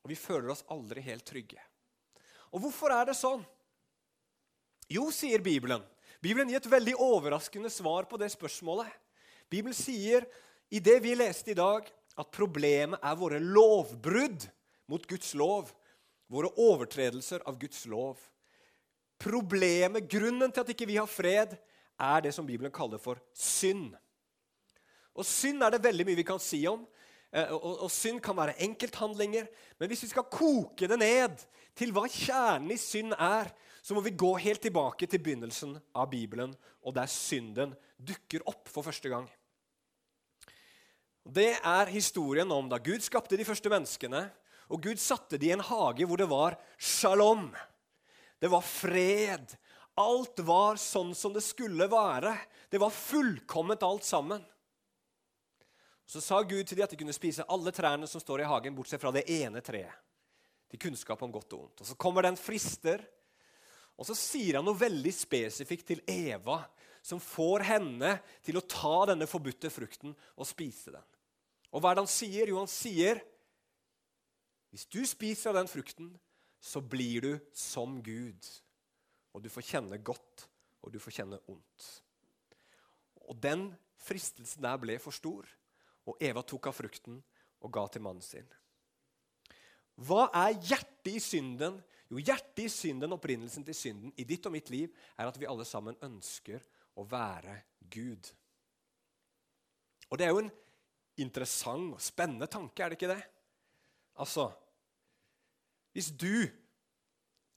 Og 0.00 0.12
vi 0.12 0.16
føler 0.16 0.50
oss 0.54 0.64
aldri 0.72 1.04
helt 1.04 1.26
trygge. 1.28 1.60
Og 2.50 2.64
hvorfor 2.64 2.94
er 2.96 3.10
det 3.10 3.18
sånn? 3.18 3.44
Jo, 4.90 5.06
sier 5.14 5.42
Bibelen, 5.44 5.84
Bibelen 6.20 6.50
gir 6.50 6.58
et 6.58 6.72
veldig 6.72 6.96
overraskende 6.98 7.70
svar 7.70 8.08
på 8.10 8.18
det 8.20 8.32
spørsmålet. 8.32 8.88
Bibelen 9.52 9.76
sier 9.76 10.26
i 10.70 10.80
det 10.82 10.98
vi 11.04 11.14
leste 11.14 11.52
i 11.52 11.58
dag, 11.58 11.86
at 12.18 12.32
problemet 12.34 13.00
er 13.06 13.16
våre 13.16 13.38
lovbrudd 13.40 14.48
mot 14.90 15.06
Guds 15.08 15.30
lov. 15.38 15.70
Våre 16.30 16.52
overtredelser 16.62 17.42
av 17.48 17.58
Guds 17.58 17.82
lov. 17.90 18.20
Problemet, 19.20 20.06
grunnen 20.08 20.52
til 20.52 20.62
at 20.62 20.70
ikke 20.72 20.88
vi 20.88 21.00
har 21.00 21.10
fred, 21.10 21.56
er 22.00 22.22
det 22.24 22.32
som 22.32 22.46
Bibelen 22.46 22.72
kaller 22.72 23.02
for 23.02 23.20
synd. 23.36 23.92
Og 25.18 25.26
Synd 25.26 25.62
er 25.66 25.74
det 25.74 25.82
veldig 25.84 26.06
mye 26.06 26.20
vi 26.20 26.26
kan 26.26 26.40
si 26.40 26.62
om. 26.70 26.86
Eh, 27.32 27.50
og, 27.52 27.82
og, 27.84 27.90
Synd 27.92 28.22
kan 28.24 28.38
være 28.38 28.56
enkelthandlinger. 28.64 29.50
Men 29.78 29.90
hvis 29.90 30.06
vi 30.06 30.12
skal 30.12 30.30
koke 30.30 30.88
det 30.88 30.98
ned 31.02 31.42
til 31.76 31.92
hva 31.94 32.06
kjernen 32.08 32.72
i 32.72 32.78
synd 32.80 33.16
er, 33.18 33.50
så 33.82 33.96
må 33.96 34.02
vi 34.04 34.14
gå 34.16 34.30
helt 34.40 34.62
tilbake 34.62 35.08
til 35.08 35.22
begynnelsen 35.24 35.76
av 35.96 36.10
Bibelen, 36.12 36.52
og 36.84 36.94
der 36.96 37.08
synden 37.10 37.72
dukker 37.96 38.44
opp 38.48 38.68
for 38.68 38.84
første 38.86 39.08
gang. 39.12 39.28
Det 41.24 41.54
er 41.56 41.92
historien 41.92 42.50
om 42.52 42.68
da 42.68 42.78
Gud 42.80 43.04
skapte 43.04 43.38
de 43.38 43.46
første 43.46 43.72
menneskene, 43.72 44.26
og 44.70 44.82
Gud 44.82 45.00
satte 45.02 45.38
de 45.40 45.50
i 45.50 45.54
en 45.54 45.64
hage 45.66 46.06
hvor 46.06 46.20
det 46.20 46.28
var 46.30 46.56
shalom. 46.78 47.48
Det 48.40 48.48
var 48.48 48.62
fred. 48.64 49.56
Alt 49.98 50.40
var 50.46 50.78
sånn 50.80 51.10
som 51.18 51.34
det 51.34 51.42
skulle 51.44 51.90
være. 51.90 52.32
Det 52.70 52.78
var 52.80 52.94
fullkomment 52.94 53.82
alt 53.84 54.06
sammen. 54.06 54.44
Så 56.10 56.22
sa 56.22 56.40
Gud 56.42 56.66
til 56.66 56.78
dem 56.78 56.86
at 56.86 56.90
de 56.94 56.98
kunne 56.98 57.14
spise 57.14 57.46
alle 57.50 57.70
trærne 57.74 58.06
som 58.10 58.22
står 58.22 58.42
i 58.42 58.48
hagen, 58.50 58.74
bortsett 58.74 59.02
fra 59.02 59.12
det 59.14 59.26
ene 59.30 59.62
treet. 59.62 59.94
Til 60.70 60.80
kunnskap 60.86 61.20
om 61.22 61.30
godt 61.34 61.54
og 61.54 61.66
ondt. 61.66 61.82
Og 61.82 61.86
Så 61.86 61.98
kommer 61.98 62.22
det 62.22 62.32
en 62.32 62.40
frister, 62.40 63.02
og 63.98 64.06
så 64.08 64.16
sier 64.16 64.58
han 64.58 64.66
noe 64.66 64.78
veldig 64.78 65.12
spesifikt 65.12 65.90
til 65.90 66.02
Eva, 66.08 66.62
som 67.02 67.20
får 67.22 67.66
henne 67.68 68.14
til 68.44 68.58
å 68.58 68.64
ta 68.64 69.10
denne 69.10 69.28
forbudte 69.30 69.70
frukten 69.72 70.14
og 70.34 70.48
spise 70.48 70.94
den. 70.94 71.06
Og 71.70 71.82
hva 71.82 71.92
er 71.92 71.98
det 71.98 72.04
han 72.06 72.10
sier? 72.10 72.50
Jo, 72.50 72.58
han 72.62 72.70
sier 72.70 73.20
hvis 74.70 74.86
du 74.86 75.00
spiser 75.08 75.50
av 75.50 75.60
den 75.60 75.70
frukten, 75.70 76.12
så 76.60 76.82
blir 76.82 77.24
du 77.24 77.32
som 77.56 77.98
Gud. 78.04 78.46
Og 79.34 79.42
du 79.42 79.48
får 79.50 79.66
kjenne 79.74 79.98
godt, 80.04 80.46
og 80.84 80.92
du 80.92 80.98
får 81.02 81.20
kjenne 81.20 81.40
ondt. 81.50 81.88
Og 83.30 83.38
den 83.38 83.68
fristelsen 84.00 84.64
der 84.64 84.78
ble 84.80 84.98
for 85.02 85.14
stor, 85.14 85.46
og 86.08 86.22
Eva 86.22 86.42
tok 86.46 86.70
av 86.70 86.76
frukten 86.76 87.20
og 87.60 87.72
ga 87.74 87.84
til 87.92 88.04
mannen 88.04 88.24
sin. 88.24 88.48
Hva 90.00 90.28
er 90.32 90.56
hjertet 90.56 91.12
i 91.12 91.20
synden? 91.22 91.76
Jo, 92.10 92.18
hjertet 92.18 92.64
i 92.64 92.70
synden, 92.72 93.12
opprinnelsen 93.14 93.66
til 93.66 93.76
synden 93.76 94.14
i 94.18 94.24
ditt 94.26 94.46
og 94.48 94.54
mitt 94.54 94.70
liv, 94.72 94.90
er 95.18 95.28
at 95.28 95.36
vi 95.38 95.48
alle 95.50 95.66
sammen 95.68 95.98
ønsker 96.02 96.64
å 96.98 97.04
være 97.06 97.60
Gud. 97.92 98.30
Og 100.10 100.18
det 100.18 100.26
er 100.26 100.32
jo 100.34 100.42
en 100.42 100.50
interessant 101.20 101.94
og 101.94 102.02
spennende 102.02 102.48
tanke, 102.50 102.82
er 102.82 102.90
det 102.90 102.98
ikke 102.98 103.12
det? 103.12 103.20
Altså 104.20 104.50
Hvis 105.96 106.10
du 106.12 106.44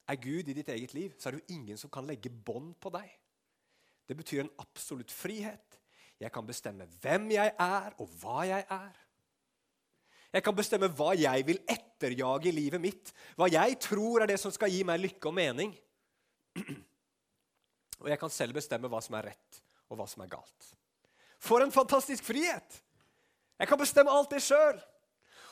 er 0.07 0.19
Gud 0.19 0.49
i 0.49 0.55
ditt 0.55 0.69
eget 0.73 0.93
liv, 0.93 1.13
så 1.19 1.29
er 1.29 1.35
det 1.35 1.43
jo 1.43 1.55
ingen 1.55 1.77
som 1.79 1.91
kan 1.93 2.07
legge 2.07 2.31
bånd 2.31 2.73
på 2.81 2.91
deg. 2.91 3.07
Det 4.07 4.17
betyr 4.19 4.41
en 4.43 4.53
absolutt 4.59 5.11
frihet. 5.13 5.79
Jeg 6.19 6.31
kan 6.33 6.47
bestemme 6.47 6.87
hvem 7.03 7.29
jeg 7.31 7.53
er, 7.59 7.93
og 8.01 8.09
hva 8.19 8.43
jeg 8.47 8.65
er. 8.69 8.97
Jeg 10.33 10.43
kan 10.43 10.55
bestemme 10.57 10.89
hva 10.97 11.11
jeg 11.13 11.45
vil 11.45 11.61
etterjage 11.69 12.49
i 12.49 12.55
livet 12.55 12.81
mitt, 12.81 13.11
hva 13.37 13.47
jeg 13.51 13.77
tror 13.83 14.23
er 14.23 14.33
det 14.33 14.39
som 14.41 14.51
skal 14.53 14.71
gi 14.73 14.81
meg 14.87 15.03
lykke 15.03 15.29
og 15.29 15.35
mening. 15.37 15.75
Og 18.03 18.09
jeg 18.11 18.19
kan 18.19 18.31
selv 18.33 18.57
bestemme 18.57 18.89
hva 18.91 18.99
som 18.99 19.15
er 19.15 19.29
rett, 19.29 19.59
og 19.87 19.95
hva 19.95 20.03
som 20.11 20.25
er 20.25 20.31
galt. 20.33 20.65
For 21.39 21.63
en 21.63 21.71
fantastisk 21.71 22.25
frihet! 22.27 22.81
Jeg 23.55 23.69
kan 23.69 23.79
bestemme 23.79 24.11
alt 24.11 24.33
det 24.33 24.41
sjøl. 24.43 24.81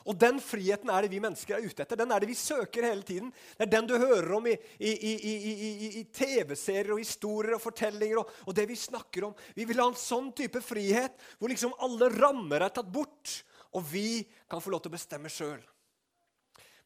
Og 0.10 0.18
den 0.18 0.40
friheten 0.42 0.90
er 0.90 1.06
det 1.06 1.12
vi 1.12 1.22
mennesker 1.22 1.58
er 1.58 1.66
ute 1.66 1.84
etter. 1.84 2.00
Den 2.00 2.12
er 2.14 2.24
det 2.24 2.30
vi 2.32 2.38
søker 2.38 2.88
hele 2.88 3.06
tiden. 3.06 3.30
Det 3.58 3.68
er 3.68 3.74
den 3.76 3.90
du 3.90 3.96
hører 4.02 4.32
om 4.38 4.48
i, 4.50 4.56
i, 4.80 4.92
i, 5.14 5.90
i 6.02 6.04
TV-serier 6.10 6.94
og 6.96 7.02
historier 7.04 7.58
og 7.58 7.64
fortellinger 7.64 8.22
og, 8.24 8.32
og, 8.48 8.56
det 8.58 8.66
vi 8.72 8.80
snakker 8.80 9.30
om. 9.30 9.36
Vi 9.58 9.68
vil 9.70 9.82
ha 9.82 9.90
en 9.92 10.00
sånn 10.00 10.32
type 10.38 10.64
frihet 10.66 11.20
hvor 11.38 11.54
liksom 11.54 11.76
alle 11.86 12.10
rammer 12.16 12.66
er 12.66 12.74
tatt 12.74 12.90
bort, 12.92 13.42
og 13.78 13.86
vi 13.92 14.24
kan 14.50 14.64
få 14.64 14.74
lov 14.74 14.82
til 14.84 14.92
å 14.92 14.98
bestemme 14.98 15.32
sjøl. 15.32 15.62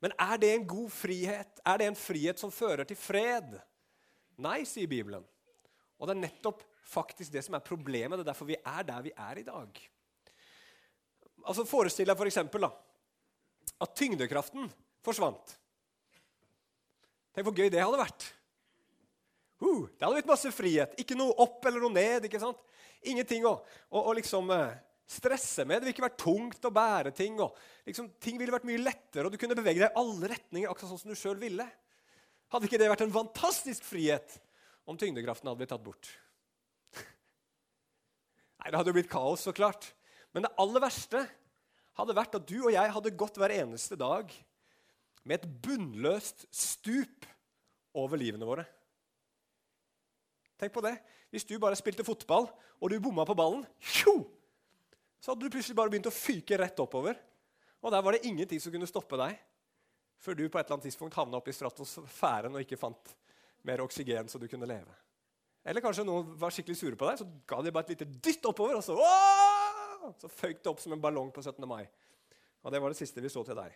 Men 0.03 0.13
er 0.21 0.37
det 0.41 0.51
en 0.53 0.67
god 0.67 0.91
frihet? 0.93 1.63
Er 1.65 1.79
det 1.79 1.87
en 1.89 1.97
frihet 1.97 2.41
som 2.41 2.51
fører 2.53 2.85
til 2.87 2.99
fred? 2.99 3.55
Nei, 4.43 4.59
sier 4.67 4.91
Bibelen. 4.91 5.23
Og 5.95 6.09
det 6.09 6.17
er 6.17 6.25
nettopp 6.27 6.65
faktisk 6.85 7.33
det 7.33 7.45
som 7.45 7.55
er 7.57 7.63
problemet. 7.65 8.19
Det 8.19 8.25
er 8.25 8.33
derfor 8.33 8.49
vi 8.49 8.59
er 8.59 8.85
der 8.85 9.05
vi 9.05 9.13
er 9.15 9.39
i 9.39 9.45
dag. 9.47 9.79
Altså 11.45 11.65
Forestill 11.67 12.09
deg 12.09 12.17
for 12.19 12.29
eksempel, 12.29 12.65
da, 12.65 12.71
at 13.83 13.95
tyngdekraften 13.97 14.69
forsvant. 15.05 15.55
Tenk 17.35 17.47
hvor 17.47 17.55
gøy 17.57 17.69
det 17.71 17.83
hadde 17.83 17.99
vært. 17.99 18.29
Uh, 19.59 19.87
det 19.91 20.03
hadde 20.03 20.15
blitt 20.17 20.29
masse 20.29 20.51
frihet. 20.55 20.95
Ikke 21.01 21.17
noe 21.19 21.35
opp 21.43 21.65
eller 21.67 21.83
noe 21.83 21.95
ned. 21.95 22.27
ikke 22.27 22.41
sant? 22.41 22.59
Ingenting 23.05 23.45
å, 23.47 23.57
å, 23.91 24.03
å 24.09 24.15
liksom 24.15 24.51
uh, 24.53 24.71
stresse 25.05 25.65
med. 25.67 25.79
Det 25.79 25.87
ville 25.87 25.95
ikke 25.95 26.07
vært 26.07 26.21
tungt 26.23 26.67
å 26.67 26.73
bære 26.73 27.13
ting. 27.15 27.37
og 27.43 27.55
liksom, 27.87 28.13
Ting 28.21 28.39
ville 28.39 28.55
vært 28.55 28.67
mye 28.69 28.81
lettere, 28.81 29.27
og 29.27 29.35
du 29.35 29.39
kunne 29.41 29.57
bevege 29.57 29.83
deg 29.83 29.89
i 29.89 30.01
alle 30.01 30.31
retninger 30.31 30.71
akkurat 30.71 30.93
sånn 30.93 31.03
som 31.03 31.11
du 31.11 31.19
selv 31.19 31.43
ville. 31.43 31.67
Hadde 32.53 32.69
ikke 32.69 32.79
det 32.79 32.91
vært 32.91 33.05
en 33.05 33.15
fantastisk 33.15 33.85
frihet 33.87 34.37
om 34.87 34.99
tyngdekraften 35.01 35.49
hadde 35.49 35.63
blitt 35.63 35.73
tatt 35.73 35.85
bort? 35.85 36.11
Nei, 38.61 38.69
det 38.69 38.77
hadde 38.77 38.91
jo 38.93 38.97
blitt 38.99 39.11
kaos, 39.11 39.43
så 39.43 39.55
klart. 39.55 39.91
Men 40.35 40.45
det 40.45 40.55
aller 40.61 40.83
verste 40.83 41.25
hadde 41.95 42.15
vært 42.17 42.37
at 42.37 42.47
du 42.47 42.57
og 42.61 42.73
jeg 42.73 42.93
hadde 42.97 43.15
gått 43.17 43.39
hver 43.39 43.53
eneste 43.55 43.97
dag 43.99 44.31
med 45.25 45.39
et 45.39 45.47
bunnløst 45.65 46.45
stup 46.53 47.25
over 47.95 48.19
livene 48.19 48.47
våre. 48.47 48.65
Tenk 50.59 50.73
på 50.75 50.83
det. 50.85 50.95
Hvis 51.33 51.47
du 51.47 51.57
bare 51.59 51.77
spilte 51.79 52.05
fotball, 52.07 52.47
og 52.79 52.91
du 52.91 52.99
bomma 53.03 53.25
på 53.27 53.35
ballen, 53.37 53.63
så 53.81 55.31
hadde 55.31 55.47
du 55.47 55.51
plutselig 55.51 55.75
bare 55.77 55.91
begynt 55.91 56.11
å 56.11 56.13
fyke 56.13 56.59
rett 56.59 56.79
oppover. 56.83 57.17
Og 57.81 57.91
der 57.91 58.03
var 58.03 58.15
det 58.15 58.27
ingenting 58.27 58.61
som 58.61 58.73
kunne 58.73 58.89
stoppe 58.89 59.19
deg 59.19 59.35
før 60.21 60.37
du 60.37 60.45
på 60.47 60.57
et 60.57 60.63
eller 60.63 60.77
annet 60.77 60.87
tidspunkt 60.87 61.17
havna 61.19 61.37
opp 61.37 61.49
i 61.51 61.53
stratosfæren 61.53 62.55
og 62.55 62.63
ikke 62.63 62.79
fant 62.79 63.11
mer 63.67 63.83
oksygen 63.83 64.29
så 64.31 64.39
du 64.41 64.47
kunne 64.49 64.69
leve. 64.69 64.93
Eller 65.65 65.83
kanskje 65.83 66.05
noen 66.07 66.35
var 66.39 66.53
skikkelig 66.53 66.77
sure 66.79 66.97
på 66.97 67.09
deg, 67.09 67.19
så 67.19 67.27
ga 67.49 67.59
de 67.65 67.73
bare 67.73 67.89
et 67.89 67.95
lite 67.95 68.07
dytt 68.21 68.47
oppover. 68.47 68.77
og 68.79 68.85
så... 68.85 68.95
Åh! 68.95 69.44
Så 70.19 70.29
føyk 70.31 70.61
det 70.61 70.71
opp 70.71 70.81
som 70.83 70.95
en 70.95 71.01
ballong 71.01 71.31
på 71.33 71.43
17. 71.43 71.65
mai. 71.69 71.85
Og 72.65 72.73
det 72.73 72.81
var 72.81 72.93
det 72.93 72.99
siste 72.99 73.23
vi 73.23 73.31
så 73.31 73.43
til 73.45 73.57
deg. 73.57 73.73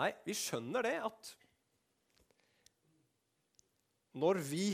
Nei, 0.00 0.12
vi 0.24 0.36
skjønner 0.36 0.86
det 0.86 0.96
at 1.04 1.32
når 4.20 4.40
vi 4.42 4.64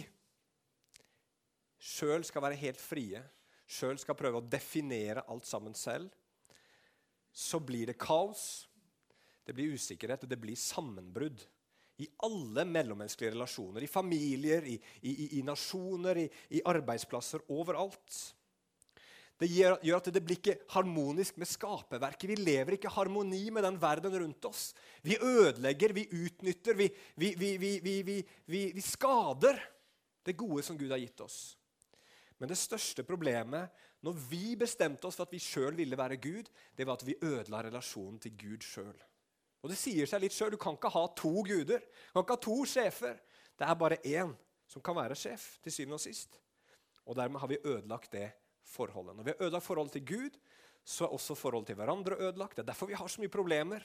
sjøl 1.82 2.24
skal 2.24 2.44
være 2.44 2.60
helt 2.60 2.80
frie, 2.80 3.20
sjøl 3.66 3.98
skal 4.00 4.16
prøve 4.18 4.40
å 4.40 4.46
definere 4.46 5.26
alt 5.32 5.48
sammen 5.48 5.74
selv, 5.76 6.08
så 7.36 7.60
blir 7.60 7.90
det 7.90 7.98
kaos, 8.00 8.64
det 9.44 9.54
blir 9.54 9.74
usikkerhet, 9.76 10.24
og 10.24 10.30
det 10.30 10.40
blir 10.40 10.58
sammenbrudd. 10.58 11.44
I 12.02 12.08
alle 12.26 12.66
mellommenneskelige 12.68 13.32
relasjoner. 13.32 13.84
I 13.84 13.88
familier, 13.88 14.64
i, 14.68 14.74
i, 15.08 15.12
i 15.38 15.44
nasjoner, 15.44 16.18
i, 16.20 16.26
i 16.58 16.60
arbeidsplasser. 16.68 17.46
Overalt. 17.56 18.18
Det 19.36 19.48
gjør, 19.52 19.76
at 19.98 20.08
det 20.14 20.22
blir 20.24 20.38
ikke 20.38 20.56
harmonisk 20.72 21.36
med 21.36 21.48
skaperverket. 21.50 22.30
Vi 22.30 22.38
lever 22.40 22.76
ikke 22.76 22.88
i 22.88 22.94
harmoni 22.94 23.42
med 23.52 23.66
den 23.66 23.76
verden 23.80 24.14
rundt 24.22 24.48
oss. 24.48 24.70
Vi 25.04 25.18
ødelegger, 25.20 25.92
vi 25.92 26.06
utnytter, 26.24 26.78
vi, 26.78 26.88
vi, 27.20 28.22
vi, 28.48 28.84
skader 28.84 29.60
det 30.24 30.36
gode 30.40 30.64
som 30.64 30.78
Gud 30.80 30.94
har 30.94 31.02
gitt 31.02 31.20
oss. 31.20 31.56
Men 32.40 32.48
det 32.48 32.56
største 32.60 33.04
problemet 33.04 33.68
når 34.04 34.16
vi 34.30 34.56
bestemte 34.56 35.08
oss 35.08 35.18
for 35.18 35.26
at 35.26 35.34
vi 35.34 35.42
sjøl 35.42 35.76
ville 35.76 35.98
være 35.98 36.18
Gud, 36.22 36.48
det 36.76 36.86
var 36.86 36.96
at 36.96 37.04
vi 37.06 37.18
ødela 37.20 37.62
relasjonen 37.66 38.18
til 38.22 38.36
Gud 38.38 38.64
sjøl. 38.64 38.96
Og 39.64 39.72
det 39.72 39.78
sier 39.80 40.08
seg 40.08 40.22
litt 40.22 40.36
sjøl. 40.36 40.52
Du 40.54 40.60
kan 40.60 40.76
ikke 40.76 40.92
ha 40.94 41.04
to 41.16 41.32
guder. 41.44 41.80
Du 41.82 42.12
kan 42.14 42.24
ikke 42.24 42.36
ha 42.36 42.44
to 42.44 42.58
sjefer. 42.70 43.16
Det 43.56 43.66
er 43.66 43.78
bare 43.80 44.00
én 44.04 44.32
som 44.70 44.82
kan 44.84 44.96
være 44.96 45.16
sjef, 45.18 45.56
til 45.64 45.74
syvende 45.74 45.98
og 45.98 46.04
sist. 46.04 46.38
Og 47.06 47.16
dermed 47.18 47.40
har 47.42 47.50
vi 47.50 47.62
ødelagt 47.64 48.12
det 48.14 48.28
forholdet. 48.66 49.16
Når 49.16 49.26
vi 49.26 49.34
har 49.34 49.46
ødelagt 49.46 49.66
forholdet 49.66 49.96
til 49.98 50.06
Gud, 50.10 50.38
så 50.86 51.06
er 51.06 51.14
også 51.14 51.34
forholdet 51.38 51.72
til 51.72 51.78
hverandre 51.80 52.18
ødelagt. 52.28 52.56
Det 52.56 52.64
er 52.64 52.70
derfor 52.70 52.90
vi 52.90 52.98
har 52.98 53.10
så 53.10 53.22
mye 53.22 53.32
problemer. 53.32 53.84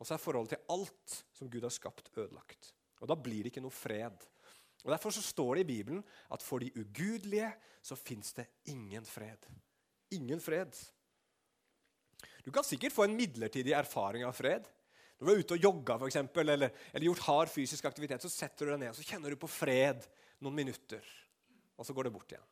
Og 0.00 0.08
så 0.08 0.16
er 0.16 0.22
forholdet 0.22 0.56
til 0.56 0.74
alt 0.74 1.16
som 1.36 1.50
Gud 1.50 1.66
har 1.66 1.74
skapt, 1.74 2.10
ødelagt. 2.16 2.72
Og 3.00 3.08
da 3.08 3.16
blir 3.16 3.44
det 3.44 3.52
ikke 3.52 3.64
noe 3.64 3.74
fred. 3.74 4.16
Og 4.84 4.90
Derfor 4.90 5.12
så 5.12 5.22
står 5.22 5.58
det 5.58 5.64
i 5.66 5.70
Bibelen 5.74 6.00
at 6.32 6.42
for 6.42 6.62
de 6.62 6.72
ugudelige 6.72 7.50
så 7.82 7.96
fins 7.96 8.32
det 8.36 8.46
ingen 8.72 9.04
fred. 9.04 9.44
Ingen 10.16 10.40
fred. 10.40 10.72
Du 12.44 12.50
kan 12.50 12.64
sikkert 12.64 12.92
få 12.92 13.04
en 13.04 13.16
midlertidig 13.16 13.74
erfaring 13.76 14.24
av 14.24 14.32
fred. 14.36 14.64
Når 15.20 15.26
du 15.26 15.32
er 15.32 15.42
ute 15.44 15.56
og 15.56 15.64
jogga 15.64 15.98
for 16.00 16.08
eksempel, 16.08 16.48
eller, 16.48 16.72
eller 16.94 17.06
gjort 17.10 17.26
hard 17.26 17.52
fysisk 17.52 17.84
aktivitet, 17.84 18.24
så 18.24 18.32
setter 18.32 18.66
du 18.66 18.72
deg 18.72 18.80
ned 18.80 18.92
og 18.94 18.96
så 18.96 19.04
kjenner 19.04 19.32
du 19.32 19.36
på 19.40 19.50
fred 19.52 20.06
noen 20.40 20.56
minutter, 20.56 21.04
og 21.76 21.84
så 21.84 21.92
går 21.92 22.08
det 22.08 22.12
bort 22.14 22.32
igjen. 22.32 22.46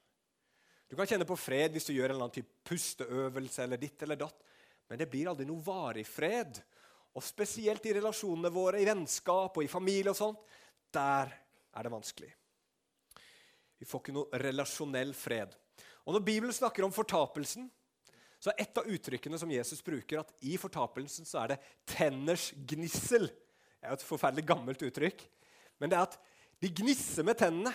Du 0.88 0.96
kan 0.96 1.08
kjenne 1.08 1.28
på 1.28 1.36
fred 1.36 1.74
hvis 1.74 1.88
du 1.88 1.92
gjør 1.92 2.08
en 2.08 2.14
eller 2.16 2.26
annen 2.26 2.36
type 2.38 2.64
pusteøvelse 2.68 3.64
eller 3.64 3.80
ditt 3.80 4.02
eller 4.06 4.18
datt, 4.20 4.44
men 4.88 5.00
det 5.00 5.08
blir 5.12 5.28
aldri 5.28 5.44
noe 5.48 5.60
varig 5.60 6.06
fred. 6.08 6.62
Og 7.12 7.24
spesielt 7.24 7.84
i 7.88 7.92
relasjonene 7.98 8.50
våre, 8.52 8.80
i 8.80 8.88
vennskap 8.88 9.58
og 9.58 9.64
i 9.64 9.70
familie 9.70 10.14
og 10.14 10.16
sånt, 10.16 10.40
der 10.94 11.32
er 11.76 11.84
det 11.84 11.92
vanskelig. 11.92 12.30
Vi 13.78 13.86
får 13.86 14.02
ikke 14.02 14.14
noe 14.16 14.40
relasjonell 14.40 15.12
fred. 15.14 15.52
Og 16.08 16.16
Når 16.16 16.24
Bibelen 16.24 16.56
snakker 16.56 16.86
om 16.86 16.94
fortapelsen, 16.94 17.68
så 18.40 18.52
er 18.52 18.62
et 18.62 18.80
av 18.80 18.86
uttrykkene 18.88 19.38
som 19.38 19.50
Jesus 19.50 19.82
bruker, 19.84 20.22
at 20.22 20.32
i 20.46 20.56
fortapelsen 20.56 21.26
så 21.26 21.42
er 21.42 21.48
det 21.52 21.60
'tenners 21.84 22.52
gnissel'. 22.54 23.28
Det 23.28 23.84
er 23.86 23.92
jo 23.92 23.98
et 23.98 24.08
forferdelig 24.08 24.46
gammelt 24.46 24.82
uttrykk. 24.82 25.20
Men 25.78 25.90
det 25.90 25.98
er 25.98 26.02
at 26.02 26.18
de 26.62 26.68
gnisser 26.70 27.22
med 27.22 27.36
tennene. 27.38 27.74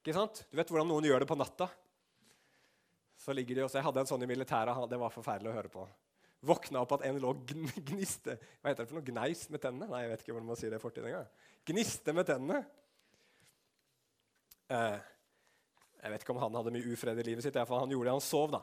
Ikke 0.00 0.14
sant? 0.14 0.44
Du 0.50 0.56
vet 0.56 0.68
hvordan 0.68 0.88
noen 0.88 1.04
gjør 1.04 1.20
det 1.20 1.28
på 1.28 1.36
natta? 1.38 1.68
Så 3.24 3.32
ligger 3.32 3.56
de 3.56 3.64
også, 3.64 3.78
Jeg 3.78 3.86
hadde 3.86 4.02
en 4.02 4.10
sånn 4.10 4.24
i 4.26 4.28
militæret. 4.28 4.76
Det 4.90 5.00
var 5.00 5.12
forferdelig 5.12 5.48
å 5.48 5.56
høre 5.56 5.72
på. 5.72 5.86
Våkna 6.44 6.82
opp 6.84 6.92
at 6.98 7.06
en 7.08 7.20
lå 7.22 7.30
gniste 7.88 8.36
Hva 8.36 8.68
heter 8.68 8.84
det 8.84 8.90
for 8.90 8.98
noe? 8.98 9.06
Gneis 9.06 9.46
med 9.48 9.62
tennene? 9.62 9.88
Nei, 9.88 10.02
jeg 10.04 10.12
vet 10.12 10.24
ikke 10.24 10.34
hvordan 10.34 10.50
man 10.50 10.60
sier 10.60 10.74
det 10.74 10.80
i 10.80 10.82
fortiden 10.82 11.08
engang. 11.08 11.30
Gniste 11.70 12.14
med 12.16 12.28
tennene. 12.28 12.60
Eh, 14.68 14.98
jeg 16.04 16.12
vet 16.12 16.26
ikke 16.26 16.36
om 16.36 16.42
han 16.42 16.60
hadde 16.60 16.74
mye 16.74 16.92
ufred 16.92 17.22
i 17.22 17.26
livet 17.30 17.46
sitt. 17.46 17.56
Iallfall 17.56 17.86
Han 17.86 17.96
gjorde 17.96 18.10
det, 18.10 18.18
han 18.18 18.28
sov. 18.28 18.52
da. 18.52 18.60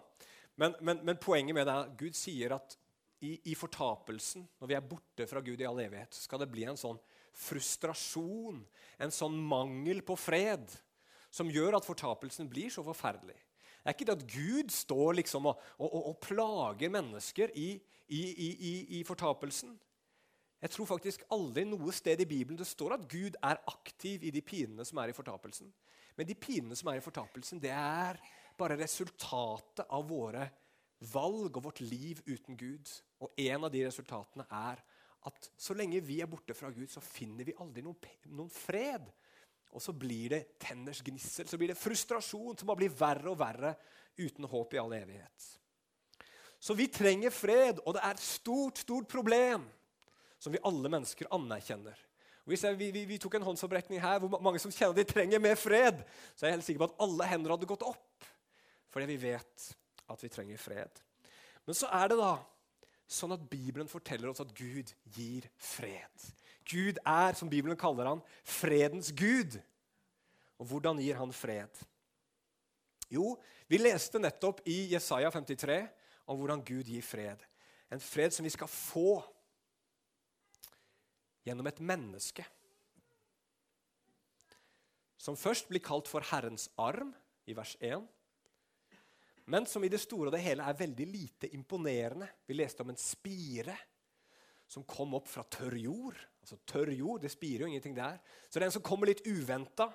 Men, 0.61 0.77
men, 0.85 1.01
men, 1.09 1.17
poenget 1.17 1.57
med 1.57 1.65
det 1.65 1.73
er 1.73 1.87
at 1.87 1.97
Gud 1.97 2.17
sier 2.17 2.53
at 2.53 2.77
i, 3.21 3.35
i, 3.49 3.55
fortapelsen, 3.57 4.45
når 4.61 4.69
vi 4.69 4.77
er 4.77 4.89
borte 4.93 5.25
fra 5.29 5.41
Gud 5.45 5.61
i 5.61 5.65
all 5.65 5.81
evighet, 5.81 6.13
så 6.13 6.25
skal 6.25 6.41
det 6.41 6.51
bli 6.53 6.67
en 6.69 6.77
sånn 6.77 7.01
frustrasjon, 7.37 8.61
en 9.01 9.13
sånn 9.13 9.37
mangel 9.41 10.01
på 10.05 10.17
fred, 10.19 10.69
som 11.33 11.49
gjør 11.49 11.79
at 11.79 11.87
fortapelsen 11.87 12.49
blir 12.49 12.69
så 12.73 12.85
forferdelig. 12.85 13.37
Det 13.81 13.89
er 13.89 13.95
ikke 13.97 14.07
det 14.11 14.17
at 14.19 14.27
Gud 14.29 14.73
står 14.73 15.15
liksom 15.17 15.47
og, 15.49 15.61
og, 15.81 15.95
og 16.11 16.19
plager 16.21 16.91
mennesker 16.93 17.53
i, 17.57 17.69
i, 18.07 18.21
i, 18.99 19.03
fortapelsen. 19.03 19.73
Jeg 20.61 20.69
tror 20.75 20.85
faktisk 20.85 21.23
aldri 21.33 21.63
noe 21.65 21.93
sted 21.95 22.21
i 22.21 22.29
Bibelen 22.29 22.59
det 22.59 22.69
står 22.69 22.99
at 22.99 23.07
Gud 23.09 23.39
er 23.41 23.63
aktiv 23.71 24.21
i 24.27 24.33
de 24.33 24.43
pinene 24.45 24.85
som 24.85 25.01
er 25.01 25.09
i 25.09 25.17
fortapelsen. 25.17 25.71
Men 26.17 26.29
de 26.29 26.37
pinene 26.37 26.77
som 26.77 26.91
er 26.91 26.99
i 26.99 27.03
fortapelsen, 27.03 27.61
det 27.63 27.71
er 27.73 28.19
bare 28.59 28.77
resultatet 28.77 29.87
av 29.89 30.05
våre 30.05 30.45
valg 31.09 31.57
og 31.57 31.65
vårt 31.65 31.81
liv 31.81 32.21
uten 32.27 32.57
Gud. 32.59 32.91
Og 33.25 33.33
en 33.41 33.65
av 33.65 33.73
de 33.73 33.81
resultatene 33.87 34.45
er 34.45 34.83
at 35.29 35.49
så 35.57 35.73
lenge 35.77 36.01
vi 36.05 36.19
er 36.21 36.29
borte 36.29 36.53
fra 36.57 36.69
Gud, 36.73 36.89
så 36.89 37.01
finner 37.01 37.45
vi 37.47 37.57
aldri 37.61 37.83
noen, 37.85 37.97
noen 38.29 38.53
fred. 38.53 39.09
Og 39.71 39.83
så 39.83 39.93
blir 39.95 40.33
det 40.33 40.41
tenners 40.59 40.99
gnissel, 41.05 41.47
så 41.47 41.57
blir 41.59 41.71
det 41.71 41.79
frustrasjon 41.79 42.57
som 42.59 42.67
bare 42.67 42.81
blir 42.83 42.93
verre 42.95 43.31
og 43.31 43.39
verre 43.39 43.75
uten 44.19 44.47
håp 44.51 44.75
i 44.75 44.81
all 44.81 44.93
evighet. 44.95 45.47
Så 46.61 46.75
vi 46.77 46.89
trenger 46.91 47.33
fred, 47.33 47.79
og 47.85 47.95
det 47.95 48.03
er 48.03 48.13
et 48.13 48.23
stort, 48.23 48.83
stort 48.83 49.07
problem 49.09 49.63
som 50.41 50.53
vi 50.53 50.61
alle 50.67 50.91
mennesker 50.91 51.29
anerkjenner. 51.33 51.97
Vi, 52.45 52.57
vi, 52.91 53.05
vi, 53.05 53.17
tok 53.21 53.37
en 53.37 53.45
håndsopprekning 53.45 54.01
her 54.01 54.19
hvor 54.19 54.41
mange 54.43 54.59
som 54.59 54.73
kjenner 54.73 54.97
de 54.97 55.05
trenger 55.07 55.41
mer 55.41 55.57
fred, 55.59 56.01
så 56.35 56.45
er 56.45 56.51
jeg 56.51 56.57
helt 56.57 56.67
sikker 56.67 56.83
på 56.83 56.89
at 56.89 57.03
alle 57.05 57.29
hender 57.29 57.53
hadde 57.55 57.69
gått 57.69 57.85
opp. 57.85 58.27
Fordi 58.91 59.07
vi 59.13 59.19
vet 59.23 59.67
at 60.11 60.23
vi 60.25 60.31
trenger 60.33 60.59
fred. 60.59 61.01
Men 61.65 61.77
så 61.77 61.89
er 61.95 62.11
det 62.11 62.17
da 62.19 62.33
sånn 63.11 63.35
at 63.35 63.45
Bibelen 63.51 63.89
forteller 63.91 64.31
oss 64.31 64.41
at 64.43 64.53
Gud 64.57 64.91
gir 65.15 65.47
fred. 65.61 66.27
Gud 66.67 66.99
er, 67.05 67.35
som 67.37 67.49
Bibelen 67.49 67.79
kaller 67.79 68.09
han, 68.09 68.21
fredens 68.43 69.11
gud. 69.15 69.57
Og 70.61 70.69
hvordan 70.69 71.01
gir 71.01 71.17
han 71.17 71.33
fred? 71.33 71.81
Jo, 73.11 73.35
vi 73.67 73.79
leste 73.81 74.21
nettopp 74.21 74.61
i 74.69 74.93
Jesaja 74.93 75.31
53 75.33 75.81
om 76.29 76.39
hvordan 76.39 76.63
Gud 76.63 76.87
gir 76.87 77.03
fred. 77.03 77.41
En 77.91 77.99
fred 77.99 78.31
som 78.31 78.45
vi 78.47 78.53
skal 78.53 78.69
få 78.71 79.19
gjennom 81.43 81.67
et 81.67 81.81
menneske. 81.83 82.45
Som 85.21 85.37
først 85.37 85.67
blir 85.69 85.83
kalt 85.83 86.07
for 86.09 86.23
Herrens 86.31 86.69
arm 86.79 87.11
i 87.49 87.55
vers 87.57 87.75
1, 87.81 88.05
men 89.51 89.65
som 89.67 89.83
i 89.83 89.89
det 89.91 89.99
store 89.99 90.29
og 90.29 90.35
det 90.35 90.43
hele 90.45 90.63
er 90.63 90.77
veldig 90.77 91.07
lite 91.09 91.49
imponerende. 91.55 92.27
Vi 92.47 92.55
leste 92.55 92.85
om 92.85 92.93
en 92.93 92.99
spire 92.99 93.75
som 94.71 94.85
kom 94.87 95.17
opp 95.17 95.27
fra 95.27 95.43
tørr 95.51 95.75
jord. 95.81 96.19
Altså 96.41 96.57
tørr 96.65 96.91
jord, 96.95 97.21
Det 97.21 97.31
spirer 97.31 97.65
jo 97.65 97.71
ingenting 97.71 97.95
der. 97.95 98.17
Så 98.49 98.57
det 98.57 98.65
er 98.65 98.71
en 98.71 98.77
som 98.79 98.85
kommer 98.85 99.07
litt 99.07 99.21
uventa. 99.27 99.91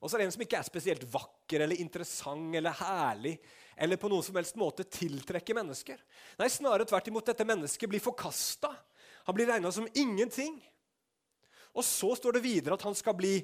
Og 0.00 0.08
så 0.08 0.16
er 0.16 0.22
det 0.22 0.30
en 0.30 0.34
som 0.36 0.44
ikke 0.44 0.58
er 0.60 0.68
spesielt 0.68 1.04
vakker 1.12 1.64
eller 1.64 1.80
interessant 1.80 2.54
eller 2.56 2.76
herlig 2.78 3.34
eller 3.80 3.96
på 4.00 4.10
noen 4.12 4.24
som 4.24 4.36
helst 4.36 4.58
måte 4.60 4.84
tiltrekker 4.84 5.56
mennesker. 5.56 6.00
Nei, 6.40 6.48
Snarere 6.52 6.84
tvert 6.88 7.08
imot. 7.08 7.24
Dette 7.24 7.46
mennesket 7.48 7.88
blir 7.88 8.02
forkasta. 8.04 8.72
Han 9.24 9.36
blir 9.36 9.48
regna 9.48 9.72
som 9.72 9.88
ingenting. 9.96 10.58
Og 11.72 11.84
så 11.86 12.12
står 12.18 12.36
det 12.36 12.44
videre 12.44 12.76
at 12.76 12.84
han 12.84 12.96
skal 12.98 13.16
bli 13.16 13.38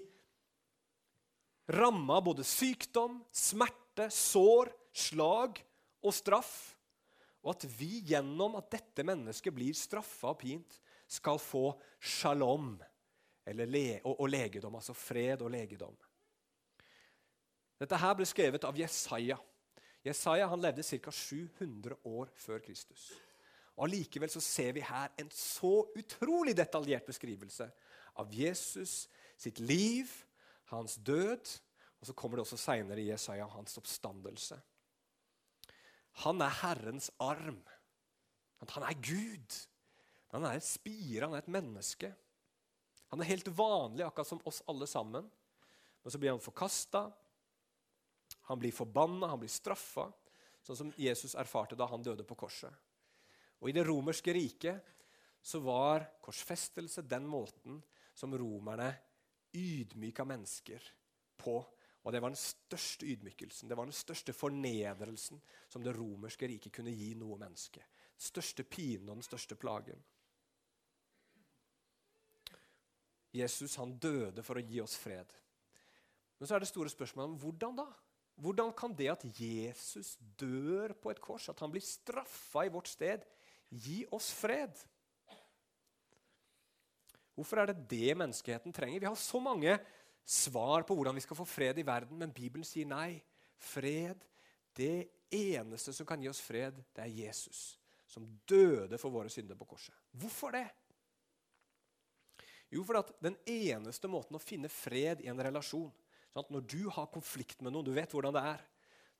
ramma 1.72 2.18
av 2.18 2.26
både 2.28 2.44
sykdom, 2.46 3.20
smerte, 3.32 4.10
sår, 4.12 4.72
slag 4.92 5.60
og 6.04 6.14
straff. 6.14 6.52
Og 7.46 7.54
at 7.54 7.66
vi 7.78 8.02
gjennom 8.10 8.58
at 8.58 8.68
dette 8.74 9.06
mennesket 9.06 9.54
blir 9.54 9.76
straffa 9.78 10.32
og 10.34 10.40
pint, 10.42 10.80
skal 11.06 11.38
få 11.38 11.70
shalom 12.00 12.76
le 13.54 14.00
og, 14.02 14.20
og 14.20 14.28
legedom. 14.28 14.74
Altså 14.74 14.94
fred 14.96 15.42
og 15.42 15.52
legedom. 15.54 15.94
Dette 17.78 17.98
her 18.00 18.16
ble 18.16 18.26
skrevet 18.26 18.64
av 18.64 18.78
Jesaja. 18.78 19.36
Jesaja 20.06 20.48
han 20.48 20.62
levde 20.62 20.84
ca. 20.86 21.12
700 21.12 21.98
år 22.04 22.30
før 22.34 22.62
Kristus. 22.64 23.10
Og 23.76 23.84
Allikevel 23.86 24.32
ser 24.32 24.72
vi 24.72 24.84
her 24.86 25.12
en 25.20 25.28
så 25.34 25.84
utrolig 25.98 26.56
detaljert 26.56 27.06
beskrivelse 27.06 27.68
av 28.16 28.32
Jesus 28.32 29.04
sitt 29.36 29.60
liv, 29.60 30.08
hans 30.72 30.96
død, 31.04 31.50
og 32.00 32.08
så 32.08 32.14
kommer 32.16 32.38
det 32.38 32.46
også 32.46 32.58
seinere 32.60 33.02
i 33.02 33.10
Jesaja 33.10 33.44
hans 33.52 33.76
oppstandelse. 33.76 34.56
Han 36.24 36.40
er 36.40 36.60
Herrens 36.62 37.10
arm. 37.20 37.60
Han 38.72 38.86
er 38.88 38.96
Gud. 39.04 39.58
Han 40.34 40.46
er 40.46 40.58
et 40.58 40.66
spire, 40.66 41.26
han 41.26 41.36
er 41.36 41.44
et 41.44 41.52
menneske. 41.52 42.10
Han 43.12 43.22
er 43.22 43.30
helt 43.30 43.48
vanlig, 43.54 44.04
akkurat 44.06 44.28
som 44.28 44.42
oss 44.48 44.62
alle 44.66 44.88
sammen. 44.90 45.28
Men 46.02 46.12
så 46.12 46.18
blir 46.18 46.34
han 46.34 46.42
forkasta, 46.42 47.06
han 48.46 48.58
blir 48.58 48.74
forbanna, 48.74 49.26
han 49.26 49.40
blir 49.42 49.50
straffa, 49.50 50.08
sånn 50.62 50.78
som 50.78 50.92
Jesus 50.98 51.34
erfarte 51.38 51.78
da 51.78 51.86
han 51.90 52.02
døde 52.02 52.26
på 52.26 52.36
korset. 52.38 52.70
Og 53.58 53.70
I 53.70 53.74
det 53.74 53.86
romerske 53.88 54.34
riket 54.34 54.92
så 55.42 55.60
var 55.62 56.04
korsfestelse 56.22 57.06
den 57.06 57.26
måten 57.26 57.80
som 58.14 58.34
romerne 58.38 58.90
ydmyka 59.54 60.24
mennesker 60.26 60.82
på. 61.38 61.56
Og 62.02 62.12
Det 62.12 62.20
var 62.22 62.30
den 62.30 62.38
største 62.38 63.06
ydmykelsen, 63.06 63.68
det 63.68 63.76
var 63.76 63.86
den 63.86 63.96
største 63.98 64.32
fornedrelsen 64.32 65.40
som 65.66 65.82
det 65.82 65.96
romerske 65.96 66.46
riket 66.46 66.74
kunne 66.74 66.94
gi 66.94 67.14
noe 67.18 67.38
menneske. 67.38 67.82
Den 68.14 68.26
største 68.28 68.62
pinen 68.62 69.08
og 69.10 69.18
den 69.18 69.26
største 69.26 69.58
plagen. 69.58 69.98
Jesus 73.36 73.76
han 73.80 73.94
døde 74.00 74.44
for 74.46 74.58
å 74.58 74.64
gi 74.64 74.80
oss 74.82 74.96
fred. 75.00 75.30
Men 76.36 76.48
så 76.48 76.56
er 76.56 76.64
det 76.64 76.70
store 76.70 76.92
spørsmålet 76.92 77.32
om 77.32 77.38
hvordan 77.40 77.78
da? 77.78 77.86
Hvordan 78.44 78.72
kan 78.76 78.92
det 78.92 79.08
at 79.08 79.24
Jesus 79.40 80.18
dør 80.38 80.92
på 81.00 81.12
et 81.12 81.20
kors, 81.24 81.48
at 81.48 81.60
han 81.64 81.72
blir 81.72 81.84
straffa 81.84 82.66
i 82.66 82.72
vårt 82.72 82.90
sted, 82.92 83.24
Gi 83.70 84.04
oss 84.14 84.30
fred. 84.36 84.74
Hvorfor 87.36 87.60
er 87.60 87.72
det 87.72 87.88
det 87.90 88.14
menneskeheten 88.16 88.72
trenger? 88.72 89.02
Vi 89.02 89.08
har 89.08 89.18
så 89.18 89.40
mange 89.42 89.74
svar 90.24 90.86
på 90.86 90.94
hvordan 90.96 91.18
vi 91.18 91.24
skal 91.24 91.38
få 91.38 91.44
fred 91.48 91.78
i 91.78 91.86
verden, 91.86 92.18
men 92.18 92.34
Bibelen 92.34 92.64
sier 92.64 92.88
nei. 92.88 93.18
Fred, 93.56 94.22
det 94.76 95.08
eneste 95.32 95.92
som 95.96 96.06
kan 96.08 96.22
gi 96.22 96.30
oss 96.30 96.40
fred, 96.44 96.78
det 96.94 97.04
er 97.04 97.18
Jesus, 97.24 97.78
som 98.08 98.26
døde 98.48 98.98
for 99.00 99.12
våre 99.12 99.32
synder 99.32 99.58
på 99.58 99.68
korset. 99.68 99.94
Hvorfor 100.12 100.54
det? 100.54 100.66
Jo, 102.74 102.82
for 102.86 102.98
den 103.22 103.36
eneste 103.46 104.10
måten 104.10 104.36
å 104.36 104.42
finne 104.42 104.70
fred 104.72 105.22
i 105.22 105.30
en 105.30 105.42
relasjon 105.42 105.90
sånn 106.34 106.48
Når 106.52 106.64
du 106.68 106.82
har 106.92 107.06
konflikt 107.08 107.62
med 107.64 107.72
noen, 107.72 107.86
du 107.86 107.94
vet 107.96 108.12
hvordan 108.12 108.34
det 108.36 108.42
er. 108.44 108.64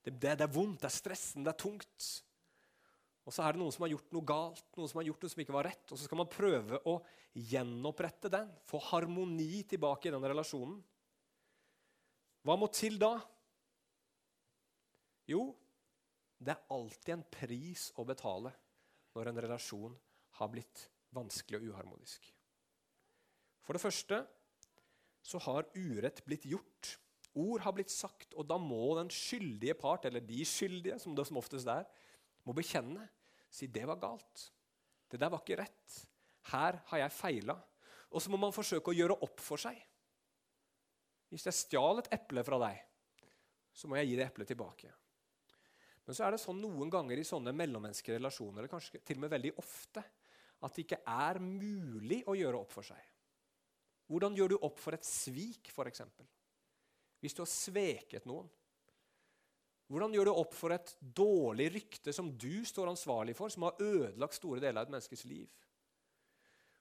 Det, 0.05 0.13
det, 0.13 0.33
det 0.37 0.45
er 0.45 0.53
vondt, 0.53 0.83
det 0.83 0.91
er 0.91 0.97
stressende, 0.97 1.47
det 1.47 1.55
er 1.55 1.63
tungt. 1.63 2.09
Og 3.27 3.35
så 3.35 3.43
er 3.43 3.55
det 3.55 3.63
noen 3.63 3.73
som 3.75 3.87
har 3.87 3.91
gjort 3.95 4.13
noe 4.15 4.29
galt, 4.29 4.67
noen 4.77 4.91
som 4.91 5.01
har 5.01 5.09
gjort 5.09 5.25
noe 5.25 5.33
som 5.33 5.41
ikke 5.43 5.57
var 5.57 5.67
rett. 5.67 5.87
Og 5.89 5.99
så 5.99 6.07
skal 6.07 6.21
man 6.21 6.29
prøve 6.31 6.79
å 6.87 6.99
gjenopprette 7.37 8.31
den, 8.33 8.53
få 8.69 8.79
harmoni 8.91 9.65
tilbake 9.67 10.11
i 10.11 10.15
den 10.15 10.29
relasjonen. 10.29 10.77
Hva 12.47 12.55
må 12.61 12.69
til 12.71 13.01
da? 13.03 13.17
Jo, 15.27 15.49
det 16.39 16.55
er 16.55 16.77
alltid 16.77 17.17
en 17.17 17.27
pris 17.33 17.89
å 17.99 18.07
betale 18.07 18.53
når 19.17 19.33
en 19.33 19.45
relasjon 19.49 19.97
har 20.39 20.53
blitt 20.53 20.87
vanskelig 21.17 21.65
og 21.65 21.73
uharmonisk. 21.73 22.36
For 23.67 23.75
det 23.75 23.83
første 23.83 24.23
så 25.27 25.41
har 25.43 25.67
urett 25.75 26.23
blitt 26.27 26.47
gjort, 26.47 26.93
ord 27.37 27.65
har 27.67 27.75
blitt 27.77 27.91
sagt, 27.93 28.33
og 28.39 28.47
da 28.49 28.57
må 28.63 28.95
den 28.97 29.11
skyldige 29.13 29.75
part, 29.79 30.07
eller 30.07 30.23
de 30.25 30.45
skyldige, 30.47 31.01
som 31.03 31.17
det 31.19 31.27
som 31.29 31.41
oftest 31.41 31.69
er, 31.69 31.85
må 32.47 32.55
bekjenne. 32.55 33.09
Si 33.51 33.67
'det 33.67 33.87
var 33.87 33.99
galt'. 33.99 34.51
'Det 35.11 35.21
der 35.21 35.29
var 35.29 35.43
ikke 35.43 35.63
rett'. 35.63 36.07
'Her 36.45 36.83
har 36.87 36.99
jeg 36.99 37.11
feila'. 37.11 37.61
Og 38.11 38.23
så 38.23 38.31
må 38.31 38.37
man 38.37 38.53
forsøke 38.53 38.91
å 38.91 38.97
gjøre 38.97 39.23
opp 39.23 39.41
for 39.41 39.57
seg. 39.57 39.77
Hvis 41.29 41.47
jeg 41.47 41.55
stjal 41.55 41.99
et 41.99 42.13
eple 42.13 42.45
fra 42.45 42.59
deg, 42.59 42.79
så 43.73 43.89
må 43.89 43.97
jeg 43.97 44.09
gi 44.09 44.17
det 44.17 44.27
eplet 44.27 44.47
tilbake. 44.47 44.93
Men 46.07 46.15
så 46.15 46.25
er 46.25 46.31
det 46.31 46.41
sånn 46.41 46.61
noen 46.63 46.91
ganger 46.91 47.19
i 47.19 47.27
sånne 47.27 47.53
mellommenneskelige 47.53 48.21
relasjoner, 48.21 48.59
eller 48.59 48.71
kanskje 48.71 49.03
til 49.03 49.17
og 49.17 49.21
med 49.21 49.31
veldig 49.31 49.53
ofte, 49.59 50.05
at 50.63 50.75
det 50.75 50.87
ikke 50.87 51.03
er 51.05 51.41
mulig 51.43 52.23
å 52.31 52.37
gjøre 52.39 52.61
opp 52.63 52.71
for 52.73 52.87
seg. 52.87 53.03
Hvordan 54.07 54.37
gjør 54.38 54.55
du 54.55 54.61
opp 54.61 54.79
for 54.79 54.95
et 54.95 55.07
svik, 55.07 55.71
f.eks.? 55.73 56.05
Hvis 57.23 57.35
du 57.35 57.42
har 57.42 57.51
sveket 57.51 58.27
noen. 58.29 58.49
Hvordan 59.90 60.14
gjør 60.14 60.29
du 60.29 60.33
opp 60.35 60.55
for 60.55 60.75
et 60.75 60.92
dårlig 61.01 61.69
rykte 61.77 62.14
som 62.14 62.33
du 62.35 62.64
står 62.66 62.90
ansvarlig 62.90 63.37
for, 63.38 63.51
som 63.53 63.69
har 63.69 63.79
ødelagt 63.83 64.38
store 64.38 64.62
deler 64.62 64.81
av 64.81 64.88
et 64.88 64.95
menneskes 64.97 65.23
liv? 65.31 65.47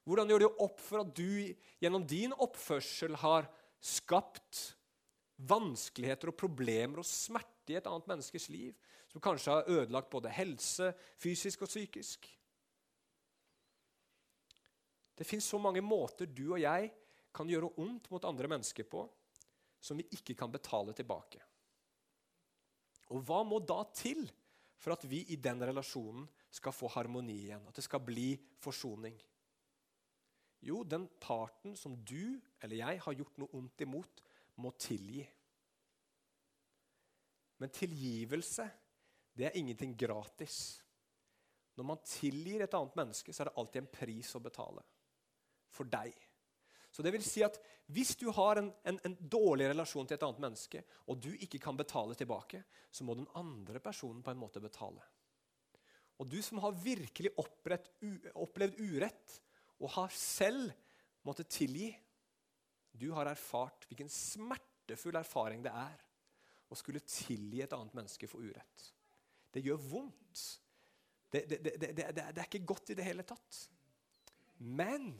Hvordan 0.05 0.29
gjør 0.29 0.43
du 0.43 0.63
opp 0.65 0.81
for 0.81 1.01
at 1.01 1.13
du 1.17 1.53
gjennom 1.81 2.05
din 2.05 2.33
oppførsel 2.33 3.17
har 3.21 3.47
skapt 3.81 4.75
vanskeligheter 5.49 6.31
og 6.31 6.37
problemer 6.39 7.01
og 7.01 7.09
smerte 7.09 7.73
i 7.73 7.77
et 7.79 7.87
annet 7.89 8.09
menneskes 8.09 8.47
liv, 8.53 8.73
som 9.09 9.21
kanskje 9.21 9.53
har 9.53 9.69
ødelagt 9.69 10.11
både 10.13 10.33
helse, 10.33 10.91
fysisk 11.21 11.65
og 11.65 11.71
psykisk? 11.71 12.29
Det 15.15 15.25
fins 15.27 15.47
så 15.47 15.57
mange 15.61 15.81
måter 15.81 16.29
du 16.29 16.47
og 16.51 16.61
jeg 16.61 16.91
kan 17.35 17.49
gjøre 17.51 17.73
ondt 17.81 18.09
mot 18.13 18.25
andre 18.27 18.49
mennesker 18.51 18.87
på, 18.89 19.03
som 19.79 19.99
vi 19.99 20.07
ikke 20.15 20.35
kan 20.37 20.53
betale 20.53 20.95
tilbake. 20.97 21.41
Og 23.13 23.21
hva 23.27 23.43
må 23.45 23.59
da 23.61 23.83
til 23.93 24.23
for 24.81 24.95
at 24.95 25.05
vi 25.07 25.21
i 25.33 25.37
den 25.37 25.61
relasjonen 25.61 26.25
skal 26.53 26.73
få 26.73 26.89
harmoni 26.95 27.35
igjen? 27.45 27.67
At 27.69 27.77
det 27.77 27.85
skal 27.85 28.01
bli 28.05 28.31
forsoning? 28.63 29.17
Jo, 30.65 30.81
den 30.87 31.05
parten 31.21 31.75
som 31.77 31.93
du 32.01 32.39
eller 32.63 32.79
jeg 32.79 33.01
har 33.03 33.17
gjort 33.19 33.37
noe 33.37 33.53
ondt 33.59 33.83
imot, 33.85 34.23
må 34.57 34.71
tilgi. 34.79 35.21
Men 37.61 37.71
tilgivelse, 37.75 38.65
det 39.35 39.49
er 39.49 39.59
ingenting 39.59 39.93
gratis. 39.99 40.79
Når 41.75 41.87
man 41.91 42.01
tilgir 42.07 42.63
et 42.63 42.77
annet 42.77 42.97
menneske, 42.97 43.33
så 43.35 43.43
er 43.43 43.51
det 43.51 43.57
alltid 43.59 43.81
en 43.83 43.91
pris 43.91 44.31
å 44.37 44.41
betale. 44.41 44.81
For 45.75 45.87
deg. 45.91 46.15
Så 46.95 47.03
det 47.03 47.11
vil 47.11 47.25
si 47.27 47.43
at 47.43 47.57
Hvis 47.91 48.15
du 48.15 48.29
har 48.31 48.61
en, 48.61 48.69
en, 48.87 48.97
en, 49.03 49.15
dårlig 49.19 49.67
relasjon 49.69 50.07
til 50.07 50.15
et 50.15 50.23
annet 50.25 50.39
menneske, 50.41 50.79
og 51.11 51.19
du 51.21 51.33
ikke 51.35 51.59
kan 51.61 51.77
betale 51.77 52.15
tilbake, 52.15 52.63
så 52.89 53.03
må 53.03 53.13
den 53.19 53.27
andre 53.35 53.81
personen 53.83 54.23
på 54.23 54.31
en 54.31 54.39
måte 54.39 54.61
betale. 54.63 55.03
Og 56.17 56.31
du 56.31 56.39
som 56.41 56.61
har 56.63 56.79
virkelig 56.79 57.33
opprett, 57.37 57.91
u, 58.01 58.15
opplevd 58.39 58.79
urett, 58.79 59.35
og 59.83 59.91
har 59.97 60.15
selv 60.15 60.71
måttet 61.27 61.51
tilgi 61.51 61.91
Du 62.95 63.09
har 63.11 63.27
erfart 63.27 63.85
hvilken 63.89 64.09
smertefull 64.09 65.19
erfaring 65.19 65.65
det 65.65 65.73
er 65.75 65.99
å 66.71 66.77
skulle 66.79 67.03
tilgi 67.03 67.59
et 67.65 67.73
annet 67.75 67.93
menneske 67.97 68.29
for 68.31 68.39
urett. 68.39 68.85
Det 69.51 69.61
gjør 69.65 69.83
vondt. 69.83 70.45
Det, 71.27 71.43
det, 71.51 71.59
det, 71.75 71.91
det 72.15 72.23
er 72.23 72.45
ikke 72.47 72.63
godt 72.71 72.93
i 72.93 72.97
det 72.97 73.03
hele 73.03 73.27
tatt. 73.27 73.65
Men 74.63 75.11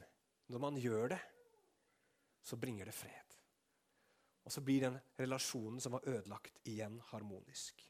når 0.48 0.62
man 0.62 0.80
gjør 0.80 1.12
det, 1.12 1.20
så 2.46 2.56
bringer 2.56 2.86
det 2.86 2.94
fred. 2.94 3.34
Og 4.46 4.52
så 4.54 4.62
blir 4.62 4.84
den 4.86 4.98
relasjonen 5.18 5.82
som 5.82 5.96
var 5.96 6.06
ødelagt, 6.06 6.60
igjen 6.70 7.00
harmonisk. 7.10 7.82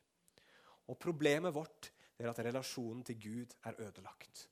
Og 0.88 0.96
Problemet 1.02 1.52
vårt 1.52 1.90
er 2.16 2.30
at 2.30 2.40
relasjonen 2.46 3.04
til 3.04 3.18
Gud 3.20 3.56
er 3.68 3.76
ødelagt. 3.84 4.46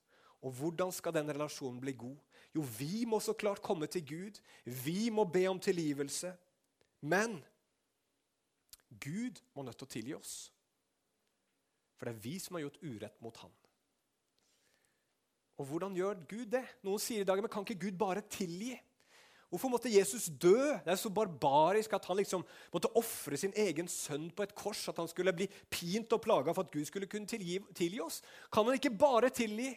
Og 0.45 0.53
hvordan 0.53 0.93
skal 0.93 1.15
den 1.17 1.31
relasjonen 1.33 1.81
bli 1.81 1.95
god? 1.97 2.19
Jo, 2.55 2.67
vi 2.79 3.07
må 3.09 3.21
så 3.25 3.33
klart 3.33 3.63
komme 3.65 3.89
til 3.89 4.05
Gud. 4.05 4.41
Vi 4.65 5.09
må 5.09 5.25
be 5.25 5.47
om 5.49 5.61
tilgivelse. 5.61 6.35
Men 7.01 7.39
Gud 9.01 9.41
må 9.55 9.65
nødt 9.65 9.79
til 9.81 9.89
å 9.89 9.95
tilgi 9.95 10.15
oss. 10.19 10.35
For 11.97 12.05
det 12.05 12.15
er 12.15 12.25
vi 12.27 12.39
som 12.43 12.59
har 12.59 12.67
gjort 12.67 12.83
urett 12.85 13.23
mot 13.25 13.37
Han. 13.41 13.55
Og 15.57 15.69
hvordan 15.71 15.97
gjør 15.97 16.25
Gud 16.29 16.51
det? 16.53 16.65
Noen 16.85 17.01
sier 17.01 17.23
i 17.23 17.29
dag 17.29 17.41
men 17.41 17.51
kan 17.53 17.65
ikke 17.65 17.87
Gud 17.87 17.97
bare 17.99 18.25
tilgi? 18.29 18.75
Hvorfor 19.55 19.71
måtte 19.71 19.93
Jesus 19.93 20.25
dø? 20.27 20.59
Det 20.83 20.91
er 20.91 20.99
så 20.99 21.13
barbarisk 21.15 21.93
at 21.95 22.09
han 22.11 22.19
liksom 22.19 22.41
måtte 22.75 22.91
ofre 22.99 23.39
sin 23.39 23.53
egen 23.55 23.87
sønn 23.87 24.25
på 24.35 24.43
et 24.43 24.55
kors. 24.59 24.81
At 24.91 24.99
han 24.99 25.07
skulle 25.07 25.35
bli 25.37 25.47
pint 25.71 26.11
og 26.17 26.25
plaga 26.25 26.51
for 26.51 26.67
at 26.67 26.75
Gud 26.75 26.89
skulle 26.89 27.07
kunne 27.07 27.31
tilgi, 27.31 27.61
tilgi 27.71 28.01
oss. 28.03 28.19
Kan 28.51 28.67
han 28.67 28.81
ikke 28.81 28.91
bare 28.99 29.31
tilgi? 29.31 29.71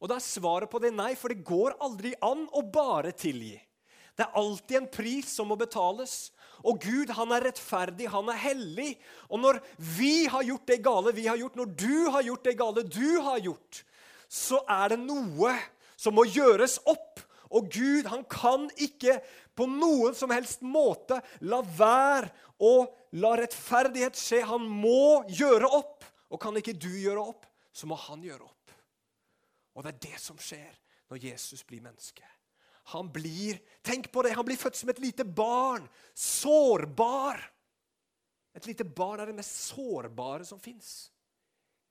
Og 0.00 0.08
da 0.08 0.16
er 0.16 0.24
svaret 0.24 0.72
på 0.72 0.80
det 0.80 0.94
nei, 0.96 1.10
for 1.12 1.28
det 1.28 1.44
går 1.44 1.76
aldri 1.84 2.14
an 2.24 2.46
å 2.56 2.64
bare 2.72 3.12
tilgi. 3.16 3.58
Det 4.16 4.24
er 4.24 4.40
alltid 4.40 4.78
en 4.80 4.88
pris 4.88 5.28
som 5.28 5.52
må 5.52 5.60
betales. 5.60 6.30
Og 6.64 6.80
Gud 6.80 7.12
han 7.18 7.36
er 7.36 7.50
rettferdig, 7.50 8.08
han 8.08 8.32
er 8.32 8.40
hellig. 8.46 8.94
Og 9.28 9.44
når 9.44 9.60
vi 9.76 10.24
har 10.32 10.48
gjort 10.48 10.72
det 10.72 10.80
gale 10.88 11.12
vi 11.20 11.28
har 11.28 11.36
gjort, 11.36 11.60
når 11.60 11.76
du 11.84 11.96
har 12.16 12.24
gjort 12.30 12.48
det 12.48 12.56
gale 12.64 12.88
du 12.88 13.20
har 13.28 13.44
gjort, 13.44 13.84
så 14.24 14.64
er 14.64 14.96
det 14.96 15.02
noe 15.04 15.52
som 16.00 16.16
må 16.16 16.24
gjøres 16.32 16.80
opp. 16.88 17.25
Og 17.54 17.68
Gud 17.72 18.08
han 18.10 18.24
kan 18.30 18.66
ikke 18.82 19.18
på 19.56 19.68
noen 19.70 20.16
som 20.16 20.32
helst 20.34 20.64
måte 20.66 21.20
la 21.46 21.62
være 21.62 22.32
å 22.62 22.86
la 23.20 23.34
rettferdighet 23.38 24.18
skje. 24.18 24.42
Han 24.48 24.66
må 24.68 25.24
gjøre 25.30 25.70
opp. 25.78 26.06
Og 26.32 26.40
kan 26.42 26.56
ikke 26.58 26.74
du 26.74 26.90
gjøre 26.90 27.22
opp, 27.22 27.44
så 27.70 27.86
må 27.86 27.94
han 28.08 28.24
gjøre 28.26 28.42
opp. 28.42 28.72
Og 29.76 29.84
det 29.84 29.92
er 29.92 30.00
det 30.08 30.18
som 30.18 30.38
skjer 30.40 30.72
når 31.10 31.22
Jesus 31.28 31.62
blir 31.68 31.84
menneske. 31.84 32.24
Han 32.94 33.10
blir 33.10 33.58
tenk 33.86 34.08
på 34.14 34.22
det, 34.22 34.34
han 34.34 34.46
blir 34.46 34.58
født 34.58 34.78
som 34.78 34.90
et 34.90 35.02
lite 35.02 35.26
barn. 35.26 35.86
Sårbar. 36.14 37.40
Et 38.56 38.66
lite 38.66 38.86
barn 38.88 39.20
er 39.20 39.30
det 39.30 39.36
mest 39.36 39.68
sårbare 39.68 40.46
som 40.48 40.60
fins. 40.62 41.10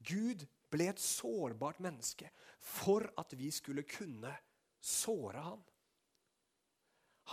Gud 0.06 0.46
ble 0.72 0.89
et 0.91 1.02
sårbart 1.02 1.82
menneske 1.84 2.30
for 2.63 3.06
at 3.20 3.36
vi 3.38 3.52
skulle 3.54 3.86
kunne 3.88 4.32
såra 4.86 5.41
han. 5.50 5.63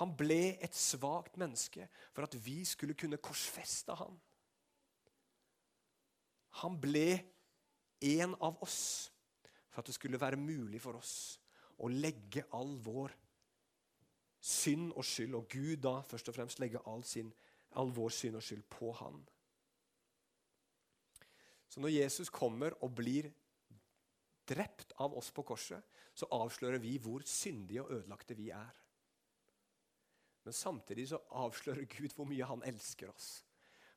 Han 0.00 0.14
ble 0.16 0.56
et 0.64 0.76
svakt 0.76 1.36
menneske 1.40 1.84
for 2.14 2.24
at 2.24 2.36
vi 2.40 2.62
skulle 2.64 2.96
kunne 2.96 3.20
korsfeste 3.20 3.96
han. 3.98 4.16
Han 6.62 6.78
ble 6.80 7.20
en 8.00 8.34
av 8.40 8.56
oss 8.64 9.10
for 9.68 9.82
at 9.82 9.88
det 9.88 9.96
skulle 9.96 10.20
være 10.20 10.40
mulig 10.40 10.80
for 10.84 10.96
oss 10.98 11.14
å 11.82 11.90
legge 11.92 12.44
all 12.56 12.74
vår 12.84 13.12
synd 14.42 14.90
og 14.96 15.04
skyld, 15.06 15.36
og 15.38 15.46
Gud 15.52 15.84
da 15.84 16.00
først 16.06 16.28
og 16.28 16.36
fremst 16.36 16.60
legge 16.60 16.80
all, 16.90 17.04
sin, 17.06 17.30
all 17.78 17.92
vår 17.94 18.10
synd 18.16 18.38
og 18.40 18.44
skyld 18.44 18.64
på 18.72 18.90
han. 18.98 19.20
Så 21.68 21.80
når 21.80 21.94
Jesus 21.94 22.28
kommer 22.28 22.74
og 22.84 22.94
blir 22.98 23.30
drept 24.52 24.94
av 25.02 25.16
oss 25.18 25.32
på 25.34 25.44
korset, 25.46 25.82
så 26.14 26.28
avslører 26.36 26.80
vi 26.82 26.98
hvor 27.02 27.24
syndige 27.26 27.82
og 27.84 27.96
ødelagte 27.98 28.36
vi 28.38 28.50
er. 28.54 28.72
Men 30.42 30.56
samtidig 30.56 31.08
så 31.12 31.20
avslører 31.38 31.86
Gud 31.90 32.14
hvor 32.16 32.28
mye 32.28 32.46
han 32.46 32.64
elsker 32.66 33.12
oss. 33.12 33.42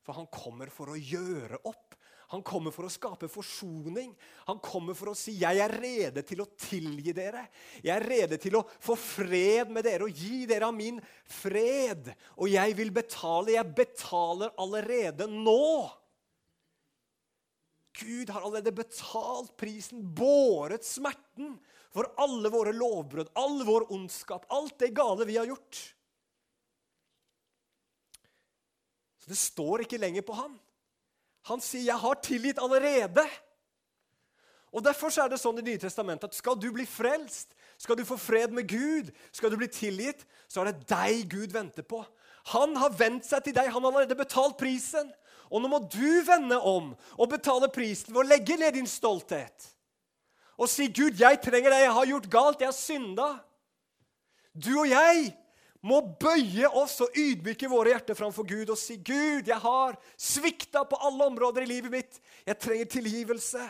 For 0.06 0.14
han 0.18 0.30
kommer 0.30 0.70
for 0.70 0.94
å 0.94 1.00
gjøre 1.00 1.64
opp. 1.66 1.96
Han 2.34 2.44
kommer 2.46 2.74
for 2.74 2.88
å 2.88 2.94
skape 2.94 3.30
forsoning. 3.30 4.12
Han 4.46 4.60
kommer 4.62 4.98
for 4.98 5.12
å 5.12 5.18
si 5.18 5.34
'Jeg 5.38 5.58
er 5.62 5.74
rede 5.82 6.22
til 6.22 6.42
å 6.42 6.50
tilgi 6.58 7.14
dere'. 7.14 7.48
'Jeg 7.82 7.96
er 7.96 8.10
rede 8.10 8.38
til 8.38 8.56
å 8.58 8.66
få 8.80 8.96
fred 8.96 9.70
med 9.70 9.84
dere 9.84 10.06
og 10.06 10.14
gi 10.14 10.46
dere 10.46 10.68
av 10.68 10.74
min 10.74 11.02
fred'. 11.26 12.14
Og 12.38 12.50
jeg 12.50 12.78
vil 12.78 12.92
betale. 12.92 13.58
Jeg 13.58 13.76
betaler 13.76 14.54
allerede 14.58 15.28
nå. 15.28 15.90
Gud 18.00 18.30
har 18.30 18.42
allerede 18.42 18.74
betalt 18.76 19.56
prisen, 19.58 20.02
båret 20.16 20.86
smerten 20.86 21.56
for 21.96 22.10
alle 22.20 22.52
våre 22.52 22.74
lovbrudd, 22.76 23.32
all 23.40 23.62
vår 23.64 23.88
ondskap, 23.96 24.46
alt 24.52 24.78
det 24.80 24.92
gale 24.98 25.28
vi 25.28 25.38
har 25.40 25.48
gjort. 25.48 25.82
Så 29.24 29.32
det 29.32 29.40
står 29.40 29.86
ikke 29.86 30.02
lenger 30.02 30.26
på 30.28 30.36
han. 30.38 30.60
Han 31.46 31.62
sier 31.62 31.84
'Jeg 31.84 32.02
har 32.02 32.16
tilgitt 32.16 32.58
allerede'. 32.58 33.30
Og 34.74 34.84
Derfor 34.84 35.08
er 35.08 35.30
det 35.30 35.40
sånn 35.40 35.60
i 35.60 35.62
Nye 35.62 35.80
testamentet 35.80 36.24
at 36.24 36.36
skal 36.36 36.56
du 36.60 36.72
bli 36.72 36.86
frelst, 36.86 37.56
skal 37.78 37.96
du 37.96 38.04
få 38.04 38.18
fred 38.20 38.52
med 38.52 38.68
Gud, 38.68 39.12
skal 39.32 39.50
du 39.50 39.58
bli 39.58 39.68
tilgitt, 39.68 40.26
så 40.48 40.62
er 40.62 40.72
det 40.72 40.88
deg 40.88 41.30
Gud 41.32 41.54
venter 41.56 41.84
på. 41.84 42.06
Han 42.54 42.76
har 42.76 42.90
vent 42.90 43.26
seg 43.26 43.44
til 43.44 43.56
deg. 43.56 43.72
Han 43.72 43.82
har 43.82 43.92
allerede 43.92 44.18
betalt 44.20 44.58
prisen. 44.58 45.14
Og 45.52 45.62
nå 45.62 45.70
må 45.72 45.80
du 45.92 46.22
vende 46.26 46.58
om 46.60 46.92
og 47.16 47.32
betale 47.32 47.70
prisen 47.74 48.14
ved 48.14 48.24
å 48.24 48.30
legge 48.30 48.58
ned 48.60 48.78
din 48.78 48.90
stolthet. 48.90 49.72
Og 50.58 50.70
si, 50.72 50.88
'Gud, 50.88 51.20
jeg 51.20 51.42
trenger 51.44 51.74
deg. 51.74 51.84
Jeg 51.84 51.96
har 51.98 52.12
gjort 52.12 52.30
galt. 52.32 52.62
Jeg 52.62 52.72
har 52.72 52.78
synda.' 52.78 53.34
Du 54.56 54.72
og 54.80 54.88
jeg 54.88 55.34
må 55.86 56.00
bøye 56.02 56.70
oss 56.80 56.96
og 57.04 57.18
ydmyke 57.20 57.68
våre 57.70 57.92
hjerter 57.92 58.18
framfor 58.18 58.48
Gud 58.48 58.72
og 58.72 58.80
si, 58.80 58.96
'Gud, 58.98 59.48
jeg 59.52 59.60
har 59.62 59.98
svikta 60.18 60.86
på 60.88 61.00
alle 61.04 61.28
områder 61.28 61.66
i 61.66 61.70
livet 61.70 61.92
mitt. 61.92 62.22
Jeg 62.48 62.60
trenger 62.60 62.86
tilgivelse.' 62.86 63.68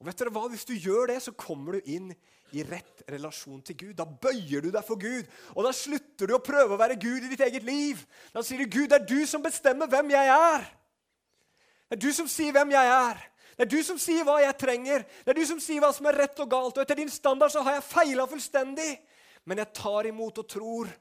Og 0.00 0.08
vet 0.08 0.16
dere 0.16 0.32
hva? 0.32 0.46
Hvis 0.48 0.64
du 0.64 0.72
gjør 0.72 1.10
det, 1.12 1.18
så 1.22 1.36
kommer 1.36 1.76
du 1.76 1.92
inn 1.92 2.08
i 2.56 2.62
rett 2.64 3.02
relasjon 3.12 3.60
til 3.62 3.76
Gud. 3.76 3.94
Da 3.98 4.06
bøyer 4.08 4.64
du 4.64 4.70
deg 4.72 4.84
for 4.86 4.96
Gud, 4.98 5.28
og 5.52 5.66
da 5.66 5.74
slutter 5.76 6.30
du 6.30 6.34
å 6.34 6.42
prøve 6.42 6.74
å 6.74 6.80
være 6.80 6.96
Gud 6.98 7.26
i 7.26 7.28
ditt 7.28 7.44
eget 7.44 7.66
liv. 7.68 8.00
Da 8.32 8.42
sier 8.42 8.64
du, 8.64 8.66
'Gud, 8.66 8.88
det 8.88 9.02
er 9.02 9.08
du 9.10 9.26
som 9.28 9.44
bestemmer 9.44 9.90
hvem 9.90 10.10
jeg 10.16 10.32
er.' 10.32 10.79
Det 11.90 11.98
er 11.98 12.02
du 12.06 12.12
som 12.14 12.28
sier 12.30 12.54
hvem 12.54 12.70
jeg 12.70 12.90
er. 12.94 13.22
Det 13.58 13.66
er 13.66 13.70
du 13.74 13.80
som 13.84 13.98
sier 14.00 14.22
hva 14.24 14.38
jeg 14.40 14.56
trenger. 14.62 15.02
Det 15.24 15.32
er 15.32 15.40
du 15.40 15.46
som 15.48 15.58
sier 15.60 15.82
hva 15.82 15.90
som 15.92 16.06
er 16.06 16.20
rett 16.22 16.38
og 16.40 16.48
galt. 16.48 16.78
Og 16.78 16.84
etter 16.84 17.00
din 17.02 17.10
standard 17.10 17.50
så 17.50 17.64
har 17.66 17.76
jeg 17.76 17.88
feila 17.88 18.28
fullstendig. 18.30 18.92
Men 19.44 19.60
jeg 19.60 19.74
tar 19.74 20.06
imot 20.08 20.38
og 20.38 20.46
tror 20.48 20.92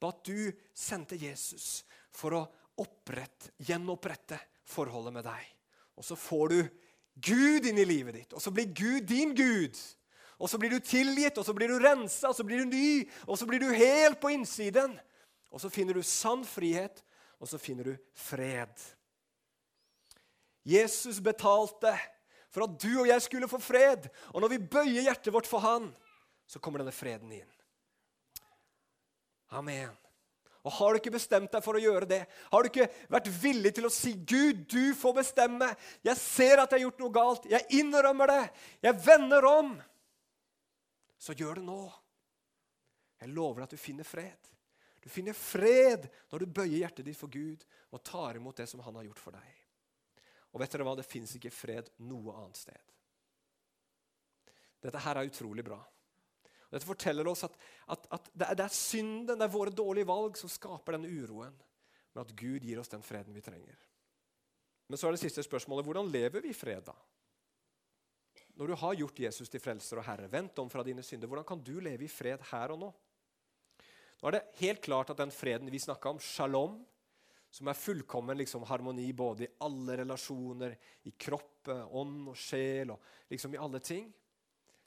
på 0.00 0.10
at 0.10 0.24
du 0.24 0.48
sendte 0.72 1.18
Jesus 1.20 1.84
for 2.16 2.38
å 2.38 2.42
opprette, 2.80 3.52
gjenopprette 3.60 4.38
forholdet 4.72 5.18
med 5.18 5.28
deg. 5.28 5.44
Og 6.00 6.06
så 6.06 6.16
får 6.16 6.54
du 6.54 6.58
Gud 7.28 7.68
inn 7.68 7.78
i 7.82 7.86
livet 7.86 8.14
ditt, 8.14 8.34
og 8.34 8.40
så 8.42 8.52
blir 8.54 8.70
Gud 8.70 9.08
din 9.10 9.34
Gud. 9.36 9.76
Og 10.38 10.50
så 10.50 10.58
blir 10.58 10.70
du 10.70 10.78
tilgitt, 10.78 11.38
og 11.38 11.44
så 11.46 11.54
blir 11.54 11.70
du 11.70 11.80
rensa, 11.82 12.30
og 12.30 12.36
så 12.38 12.46
blir 12.46 12.62
du 12.62 12.70
ny, 12.70 13.02
og 13.26 13.34
så 13.38 13.46
blir 13.46 13.62
du 13.62 13.72
helt 13.74 14.20
på 14.22 14.30
innsiden. 14.30 14.94
Og 15.50 15.60
så 15.60 15.70
finner 15.72 15.98
du 15.98 16.02
sann 16.06 16.44
frihet, 16.46 17.02
og 17.42 17.50
så 17.50 17.58
finner 17.58 17.90
du 17.90 17.96
fred. 18.14 18.70
Jesus 20.66 21.20
betalte 21.24 21.94
for 22.52 22.64
at 22.64 22.76
du 22.80 22.90
og 23.02 23.08
jeg 23.08 23.22
skulle 23.24 23.48
få 23.50 23.60
fred. 23.62 24.08
Og 24.34 24.42
når 24.42 24.54
vi 24.54 24.66
bøyer 24.72 25.06
hjertet 25.06 25.32
vårt 25.34 25.48
for 25.48 25.62
Han, 25.64 25.90
så 26.48 26.60
kommer 26.62 26.82
denne 26.82 26.96
freden 26.96 27.32
inn. 27.32 27.50
Amen. 29.56 29.92
Og 30.66 30.72
Har 30.74 30.92
du 30.92 31.00
ikke 31.00 31.14
bestemt 31.14 31.52
deg 31.54 31.64
for 31.64 31.78
å 31.78 31.80
gjøre 31.80 32.08
det, 32.10 32.24
har 32.50 32.64
du 32.64 32.68
ikke 32.68 32.88
vært 33.08 33.30
villig 33.40 33.70
til 33.76 33.86
å 33.88 33.92
si 33.92 34.12
'Gud, 34.12 34.66
du 34.68 34.92
får 34.94 35.14
bestemme', 35.22 35.76
'Jeg 36.04 36.16
ser 36.16 36.60
at 36.60 36.72
jeg 36.72 36.80
har 36.80 36.84
gjort 36.84 36.98
noe 37.00 37.14
galt. 37.14 37.46
Jeg 37.48 37.66
innrømmer 37.70 38.26
det. 38.26 38.50
Jeg 38.82 39.06
vender 39.06 39.46
om', 39.48 39.78
så 41.18 41.32
gjør 41.32 41.54
det 41.54 41.64
nå. 41.64 41.92
Jeg 43.20 43.32
lover 43.32 43.62
at 43.62 43.70
du 43.70 43.76
finner 43.76 44.04
fred. 44.04 44.50
Du 45.00 45.08
finner 45.08 45.32
fred 45.32 46.10
når 46.30 46.38
du 46.38 46.46
bøyer 46.46 46.82
hjertet 46.82 47.06
ditt 47.06 47.16
for 47.16 47.30
Gud 47.32 47.64
og 47.90 48.04
tar 48.04 48.36
imot 48.36 48.56
det 48.56 48.68
som 48.68 48.80
Han 48.80 48.94
har 48.96 49.08
gjort 49.08 49.18
for 49.18 49.30
deg. 49.30 49.67
Og 50.52 50.62
vet 50.62 50.72
dere 50.72 50.86
hva? 50.86 50.96
Det 50.98 51.06
fins 51.06 51.34
ikke 51.36 51.52
fred 51.52 51.90
noe 52.08 52.34
annet 52.40 52.60
sted. 52.60 52.94
Dette 54.84 55.02
her 55.02 55.18
er 55.18 55.28
utrolig 55.28 55.64
bra. 55.66 55.78
Og 56.68 56.76
dette 56.76 56.88
forteller 56.88 57.28
oss 57.30 57.46
at, 57.46 57.54
at, 57.88 58.06
at 58.12 58.30
det, 58.32 58.46
er, 58.46 58.56
det, 58.60 58.64
er, 58.66 58.74
synden, 58.76 59.36
det 59.38 59.44
er 59.46 59.52
våre 59.52 59.72
dårlige 59.74 60.08
valg, 60.08 60.36
som 60.38 60.52
skaper 60.52 60.98
den 60.98 61.08
uroen. 61.08 61.54
Men 62.12 62.24
at 62.24 62.34
Gud 62.36 62.64
gir 62.64 62.80
oss 62.80 62.92
den 62.92 63.04
freden 63.04 63.36
vi 63.36 63.44
trenger. 63.44 63.78
Men 64.88 65.00
så 65.00 65.08
er 65.08 65.16
det 65.16 65.22
siste 65.22 65.44
spørsmålet 65.44 65.86
hvordan 65.88 66.10
lever 66.12 66.44
vi 66.44 66.52
i 66.52 66.56
fred, 66.56 66.84
da? 66.86 66.96
Når 68.58 68.70
du 68.70 68.74
har 68.80 68.96
gjort 68.98 69.20
Jesus 69.22 69.50
til 69.52 69.62
frelser 69.62 70.00
og 70.00 70.06
herre, 70.08 70.30
vendt 70.32 70.58
om 70.58 70.70
fra 70.72 70.82
dine 70.82 71.04
synder, 71.06 71.30
hvordan 71.30 71.46
kan 71.46 71.60
du 71.62 71.76
leve 71.84 72.08
i 72.08 72.10
fred 72.10 72.42
her 72.50 72.74
og 72.74 72.80
nå? 72.80 72.88
Nå 74.18 74.28
er 74.28 74.34
det 74.34 74.46
helt 74.58 74.80
klart 74.82 75.12
at 75.12 75.20
den 75.20 75.30
freden 75.30 75.70
vi 75.70 75.78
snakka 75.78 76.10
om, 76.10 76.18
shalom, 76.18 76.80
som 77.50 77.68
er 77.70 77.78
fullkommen 77.78 78.38
liksom, 78.38 78.66
harmoni 78.68 79.06
både 79.16 79.46
i 79.46 79.50
alle 79.64 79.96
relasjoner, 80.02 80.76
i 81.08 81.14
kropp, 81.16 81.70
ånd 81.96 82.30
og 82.32 82.36
sjel, 82.36 82.92
og 82.92 83.30
liksom 83.32 83.54
i 83.54 83.60
alle 83.60 83.80
ting 83.84 84.08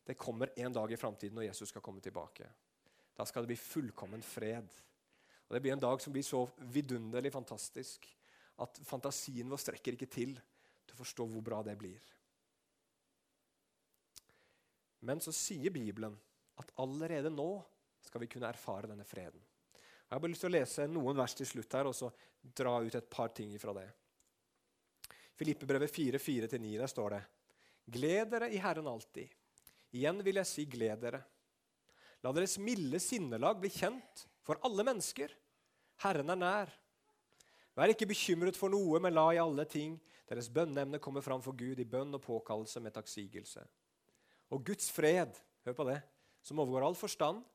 det 0.05 0.17
kommer 0.17 0.51
en 0.59 0.73
dag 0.73 0.91
i 0.91 0.97
framtiden 0.97 1.37
når 1.37 1.49
Jesus 1.49 1.69
skal 1.69 1.83
komme 1.85 2.01
tilbake. 2.01 2.47
Da 3.17 3.25
skal 3.25 3.43
det 3.43 3.53
bli 3.53 3.59
fullkommen 3.59 4.23
fred. 4.25 4.69
Og 5.47 5.53
Det 5.55 5.61
blir 5.61 5.75
en 5.75 5.83
dag 5.83 6.01
som 6.01 6.13
blir 6.13 6.25
så 6.25 6.45
vidunderlig 6.73 7.31
fantastisk 7.33 8.07
at 8.61 8.79
fantasien 8.85 9.49
vår 9.49 9.61
strekker 9.61 9.97
ikke 9.97 10.09
til 10.09 10.33
til 10.35 10.95
å 10.95 11.01
forstå 11.01 11.27
hvor 11.29 11.45
bra 11.45 11.61
det 11.65 11.77
blir. 11.79 12.01
Men 15.01 15.21
så 15.21 15.33
sier 15.33 15.73
Bibelen 15.73 16.17
at 16.61 16.73
allerede 16.81 17.31
nå 17.33 17.49
skal 18.05 18.23
vi 18.23 18.29
kunne 18.29 18.49
erfare 18.49 18.89
denne 18.89 19.05
freden. 19.07 19.41
Jeg 20.11 20.17
har 20.17 20.19
bare 20.25 20.33
lyst 20.33 20.43
til 20.43 20.51
å 20.51 20.57
lese 20.57 20.85
noen 20.91 21.15
vers 21.15 21.33
til 21.39 21.47
slutt 21.47 21.75
her, 21.77 21.87
og 21.87 21.93
så 21.95 22.09
dra 22.59 22.73
ut 22.83 22.95
et 22.99 23.05
par 23.07 23.29
ting 23.31 23.53
fra 23.55 23.71
det. 23.77 23.85
Filippebrevet 25.39 25.87
4, 25.87 26.19
4-9, 26.19 26.71
der 26.81 26.91
står 26.91 27.13
det:" 27.15 27.21
Gled 27.95 28.33
dere 28.33 28.49
i 28.51 28.59
Herren 28.59 28.89
alltid. 28.91 29.31
Igjen 29.95 30.19
vil 30.19 30.35
jeg 30.35 30.49
si 30.49 30.65
gled 30.65 30.99
dere. 30.99 31.21
La 32.27 32.33
deres 32.35 32.57
milde 32.59 32.99
sinnelag 32.99 33.61
bli 33.63 33.71
kjent 33.71 34.25
for 34.43 34.59
alle 34.67 34.83
mennesker. 34.83 35.31
Herren 36.03 36.35
er 36.35 36.41
nær. 36.43 36.75
Vær 37.79 37.95
ikke 37.95 38.09
bekymret 38.11 38.59
for 38.59 38.67
noe, 38.67 38.99
men 38.99 39.15
la 39.15 39.29
i 39.31 39.39
alle 39.39 39.63
ting 39.63 39.95
deres 40.27 40.51
bønneemne 40.51 40.99
komme 40.99 41.23
fram 41.23 41.39
for 41.39 41.55
Gud 41.55 41.79
i 41.79 41.87
bønn 41.87 42.11
og 42.19 42.23
påkallelse 42.23 42.83
med 42.83 42.99
takksigelse. 42.99 43.63
Og 44.51 44.65
Guds 44.67 44.91
fred, 44.91 45.39
hør 45.63 45.73
på 45.79 45.87
det, 45.87 46.01
som 46.43 46.59
overgår 46.59 46.89
all 46.89 46.99
forstand, 46.99 47.45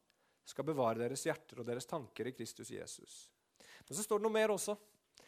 skal 0.46 0.66
bevare 0.66 1.02
deres 1.02 1.24
hjerter 1.26 1.60
og 1.60 1.66
deres 1.66 1.88
tanker 1.88 2.30
i 2.30 2.34
Kristus 2.36 2.70
Jesus. 2.70 3.24
Men 3.86 3.98
så 3.98 4.04
står 4.04 4.20
det 4.20 4.26
noe 4.26 4.36
mer 4.36 4.54
også. 4.54 4.76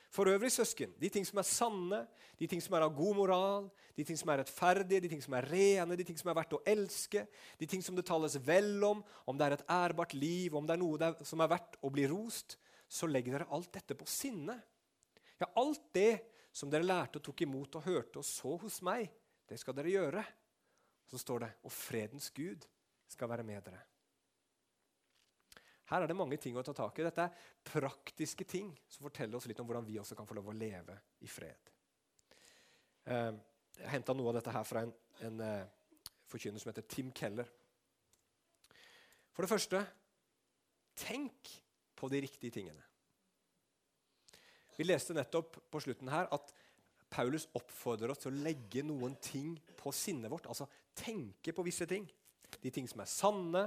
For 0.09 0.31
øvrig, 0.31 0.49
søsken, 0.53 0.95
de 0.97 1.11
ting 1.13 1.27
som 1.29 1.41
er 1.41 1.45
sanne, 1.45 1.99
de 2.41 2.47
ting 2.49 2.63
som 2.65 2.73
er 2.79 2.87
av 2.87 2.95
god 2.97 3.17
moral, 3.19 3.67
de 3.97 4.07
ting 4.09 4.17
som 4.17 4.31
er 4.33 4.41
rettferdige, 4.41 5.03
de 5.05 5.11
ting 5.13 5.21
som 5.21 5.35
er 5.37 5.49
rene, 5.51 5.99
de 6.01 6.07
ting 6.07 6.17
som 6.17 6.31
er 6.33 6.39
verdt 6.39 6.57
å 6.57 6.63
elske, 6.65 7.27
de 7.61 7.69
ting 7.69 7.85
som 7.85 7.99
det 7.99 8.07
tales 8.09 8.39
vel 8.47 8.79
om, 8.89 9.03
om 9.29 9.37
det 9.37 9.47
er 9.47 9.57
et 9.59 9.67
ærbart 9.75 10.15
liv, 10.17 10.57
om 10.57 10.65
det 10.65 10.79
er 10.79 10.81
noe 10.81 11.13
som 11.29 11.45
er 11.45 11.53
verdt 11.53 11.77
å 11.85 11.93
bli 11.93 12.07
rost, 12.09 12.57
så 12.89 13.11
legg 13.11 13.29
dere 13.29 13.51
alt 13.53 13.69
dette 13.75 13.99
på 13.99 14.09
sinne. 14.09 14.57
Ja, 15.39 15.51
alt 15.61 15.91
det 15.93 16.13
som 16.57 16.73
dere 16.73 16.89
lærte 16.89 17.21
og 17.21 17.29
tok 17.29 17.45
imot 17.45 17.77
og 17.77 17.85
hørte 17.85 18.23
og 18.23 18.27
så 18.27 18.57
hos 18.65 18.81
meg, 18.87 19.13
det 19.49 19.61
skal 19.61 19.77
dere 19.77 19.93
gjøre. 19.93 20.25
Så 21.09 21.21
står 21.21 21.45
det, 21.45 21.53
og 21.69 21.73
fredens 21.73 22.33
Gud 22.37 22.65
skal 23.09 23.29
være 23.29 23.45
med 23.45 23.61
dere. 23.69 23.85
Her 25.89 26.05
er 26.05 26.11
det 26.11 26.17
mange 26.19 26.37
ting 26.41 26.57
å 26.59 26.65
ta 26.65 26.75
tak 26.77 26.99
i. 27.01 27.07
Dette 27.07 27.25
er 27.25 27.47
praktiske 27.65 28.45
ting 28.49 28.71
som 28.93 29.07
forteller 29.07 29.39
oss 29.39 29.49
litt 29.49 29.61
om 29.63 29.69
hvordan 29.69 29.87
vi 29.87 29.97
også 30.01 30.17
kan 30.19 30.29
få 30.29 30.37
lov 30.37 30.51
å 30.51 30.57
leve 30.57 30.99
i 31.25 31.31
fred. 31.33 31.71
Eh, 33.09 33.33
jeg 33.79 33.93
henta 33.95 34.17
noe 34.17 34.33
av 34.33 34.39
dette 34.41 34.53
her 34.53 34.67
fra 34.69 34.83
en, 34.85 34.93
en 35.25 35.41
eh, 35.45 36.11
forkynner 36.29 36.61
som 36.61 36.73
heter 36.73 36.85
Tim 36.91 37.13
Keller. 37.17 37.49
For 39.33 39.47
det 39.47 39.53
første 39.53 39.81
tenk 40.99 41.53
på 41.99 42.11
de 42.13 42.21
riktige 42.25 42.59
tingene. 42.59 42.85
Vi 44.79 44.87
leste 44.87 45.17
nettopp 45.17 45.57
på 45.73 45.81
slutten 45.83 46.11
her 46.13 46.29
at 46.35 46.53
Paulus 47.11 47.49
oppfordrer 47.57 48.13
oss 48.13 48.21
til 48.23 48.35
å 48.35 48.43
legge 48.45 48.85
noen 48.87 49.17
ting 49.23 49.57
på 49.79 49.91
sinnet 49.97 50.31
vårt. 50.31 50.47
Altså 50.51 50.69
tenke 50.99 51.55
på 51.57 51.65
visse 51.67 51.87
ting. 51.89 52.05
De 52.61 52.71
ting 52.75 52.87
som 52.91 53.01
er 53.03 53.11
sanne, 53.11 53.65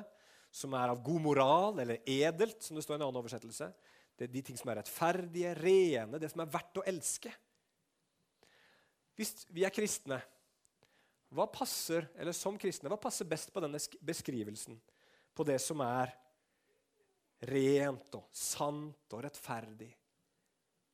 som 0.51 0.73
er 0.75 0.91
av 0.91 0.99
god 1.03 1.23
moral, 1.23 1.79
eller 1.79 2.01
edelt, 2.09 2.59
som 2.63 2.75
det 2.75 2.83
står 2.83 2.97
i 2.97 2.99
en 2.99 3.07
annen 3.07 3.21
oversettelse. 3.21 3.69
Det 4.17 4.27
er 4.27 4.33
de 4.33 4.43
ting 4.45 4.59
som 4.59 4.69
er 4.69 4.81
rettferdige, 4.81 5.53
rene, 5.57 6.19
det 6.19 6.29
som 6.33 6.43
er 6.43 6.51
verdt 6.51 6.81
å 6.81 6.85
elske. 6.91 7.31
Hvis 9.17 9.45
vi 9.53 9.63
er 9.65 9.73
kristne, 9.73 10.19
hva 11.31 11.47
passer, 11.47 12.09
eller 12.19 12.35
som 12.35 12.57
kristne, 12.59 12.91
hva 12.91 12.99
passer 12.99 13.27
best 13.27 13.53
på 13.55 13.63
denne 13.63 13.79
beskrivelsen? 14.03 14.75
På 15.31 15.45
det 15.47 15.57
som 15.63 15.79
er 15.85 16.11
rent 17.47 18.17
og 18.19 18.27
sant 18.35 19.15
og 19.15 19.23
rettferdig? 19.23 19.89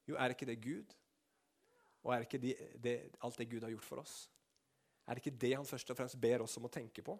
Jo, 0.07 0.15
er 0.15 0.35
ikke 0.35 0.47
det 0.47 0.59
Gud? 0.61 0.93
Og 2.05 2.13
er 2.13 2.23
ikke 2.23 2.39
det, 2.39 2.53
det, 2.79 2.97
alt 3.25 3.41
det 3.41 3.49
Gud 3.49 3.65
har 3.65 3.73
gjort 3.73 3.87
for 3.87 4.03
oss? 4.03 4.19
Er 5.07 5.17
det 5.17 5.25
ikke 5.25 5.39
det 5.41 5.55
han 5.55 5.67
først 5.67 5.89
og 5.91 5.97
fremst 5.97 6.19
ber 6.21 6.45
oss 6.45 6.55
om 6.59 6.67
å 6.69 6.71
tenke 6.71 7.03
på? 7.03 7.17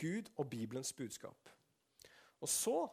Gud 0.00 0.30
og 0.36 0.48
Bibelens 0.50 0.92
budskap. 0.96 1.50
Og 2.40 2.48
så, 2.48 2.88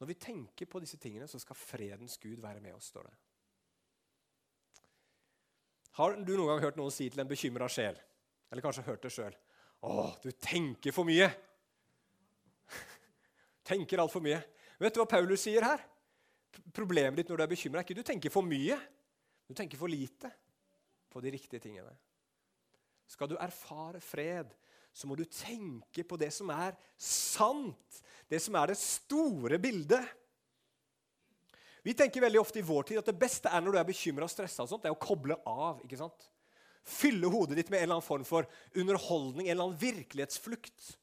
når 0.00 0.10
vi 0.10 0.18
tenker 0.22 0.70
på 0.70 0.80
disse 0.82 0.98
tingene, 1.02 1.26
så 1.28 1.40
skal 1.42 1.58
fredens 1.58 2.16
Gud 2.22 2.42
være 2.42 2.62
med 2.62 2.76
oss, 2.76 2.92
står 2.92 3.08
det. 3.08 3.14
Har 5.94 6.14
du 6.16 6.32
noen 6.34 6.50
gang 6.50 6.62
hørt 6.64 6.78
noen 6.78 6.94
si 6.94 7.06
til 7.10 7.22
en 7.22 7.30
bekymra 7.30 7.68
sjel, 7.70 7.98
eller 8.50 8.64
kanskje 8.64 8.86
hørt 8.86 9.02
det 9.02 9.12
sjøl 9.14 9.34
'Å, 9.84 10.16
du 10.22 10.30
tenker 10.32 10.94
for 10.96 11.04
mye'. 11.04 11.28
tenker 13.68 14.00
altfor 14.00 14.22
mye. 14.24 14.38
Vet 14.80 14.94
du 14.94 15.02
hva 15.02 15.10
Paulus 15.10 15.44
sier 15.44 15.66
her? 15.66 15.82
Problemet 16.72 17.18
ditt 17.20 17.28
når 17.28 17.36
du 17.36 17.44
er 17.44 17.50
bekymra, 17.52 17.82
er 17.82 17.84
ikke 17.84 17.98
du 17.98 18.06
tenker 18.06 18.32
for 18.32 18.46
mye. 18.46 18.78
Du 19.44 19.52
tenker 19.52 19.76
for 19.76 19.92
lite 19.92 20.30
på 21.12 21.20
de 21.20 21.34
riktige 21.34 21.60
tingene. 21.60 21.92
Skal 23.06 23.28
du 23.28 23.36
erfare 23.36 24.00
fred, 24.00 24.54
så 24.94 25.08
må 25.10 25.16
du 25.18 25.24
tenke 25.26 26.04
på 26.06 26.18
det 26.20 26.30
som 26.34 26.50
er 26.54 26.76
sant, 26.96 28.02
det 28.30 28.38
som 28.42 28.54
er 28.60 28.70
det 28.70 28.78
store 28.78 29.58
bildet. 29.62 30.04
Vi 31.84 31.92
tenker 31.98 32.22
veldig 32.22 32.40
ofte 32.40 32.62
i 32.62 32.64
vår 32.64 32.86
tid 32.88 33.00
at 33.02 33.10
det 33.10 33.18
beste 33.18 33.50
er 33.50 33.60
når 33.60 33.74
du 33.74 33.80
er 33.82 33.88
bekymra 33.88 34.28
og 34.28 34.32
stressa, 34.32 34.64
det 34.70 34.88
er 34.88 34.94
å 34.94 35.02
koble 35.02 35.36
av. 35.50 35.82
ikke 35.84 35.98
sant? 36.00 36.28
Fylle 36.84 37.28
hodet 37.32 37.58
ditt 37.58 37.72
med 37.72 37.82
en 37.82 37.88
eller 37.88 37.98
annen 37.98 38.06
form 38.06 38.24
for 38.28 38.46
underholdning, 38.76 39.48
en 39.48 39.56
eller 39.56 39.66
annen 39.66 39.82
virkelighetsflukt. 39.82 40.94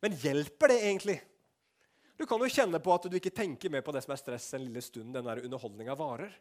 Men 0.00 0.16
hjelper 0.16 0.72
det 0.72 0.80
egentlig? 0.80 1.18
Du 2.16 2.26
kan 2.28 2.40
jo 2.40 2.50
kjenne 2.52 2.80
på 2.82 2.92
at 2.94 3.06
du 3.10 3.16
ikke 3.20 3.32
tenker 3.36 3.72
mer 3.72 3.84
på 3.84 3.92
det 3.94 4.02
som 4.04 4.14
er 4.16 4.20
stress 4.20 4.48
en 4.56 4.64
lille 4.64 4.82
stund. 4.84 5.12
den 5.14 5.28
der 5.28 5.44
underholdninga 5.44 5.94
varer. 5.94 6.32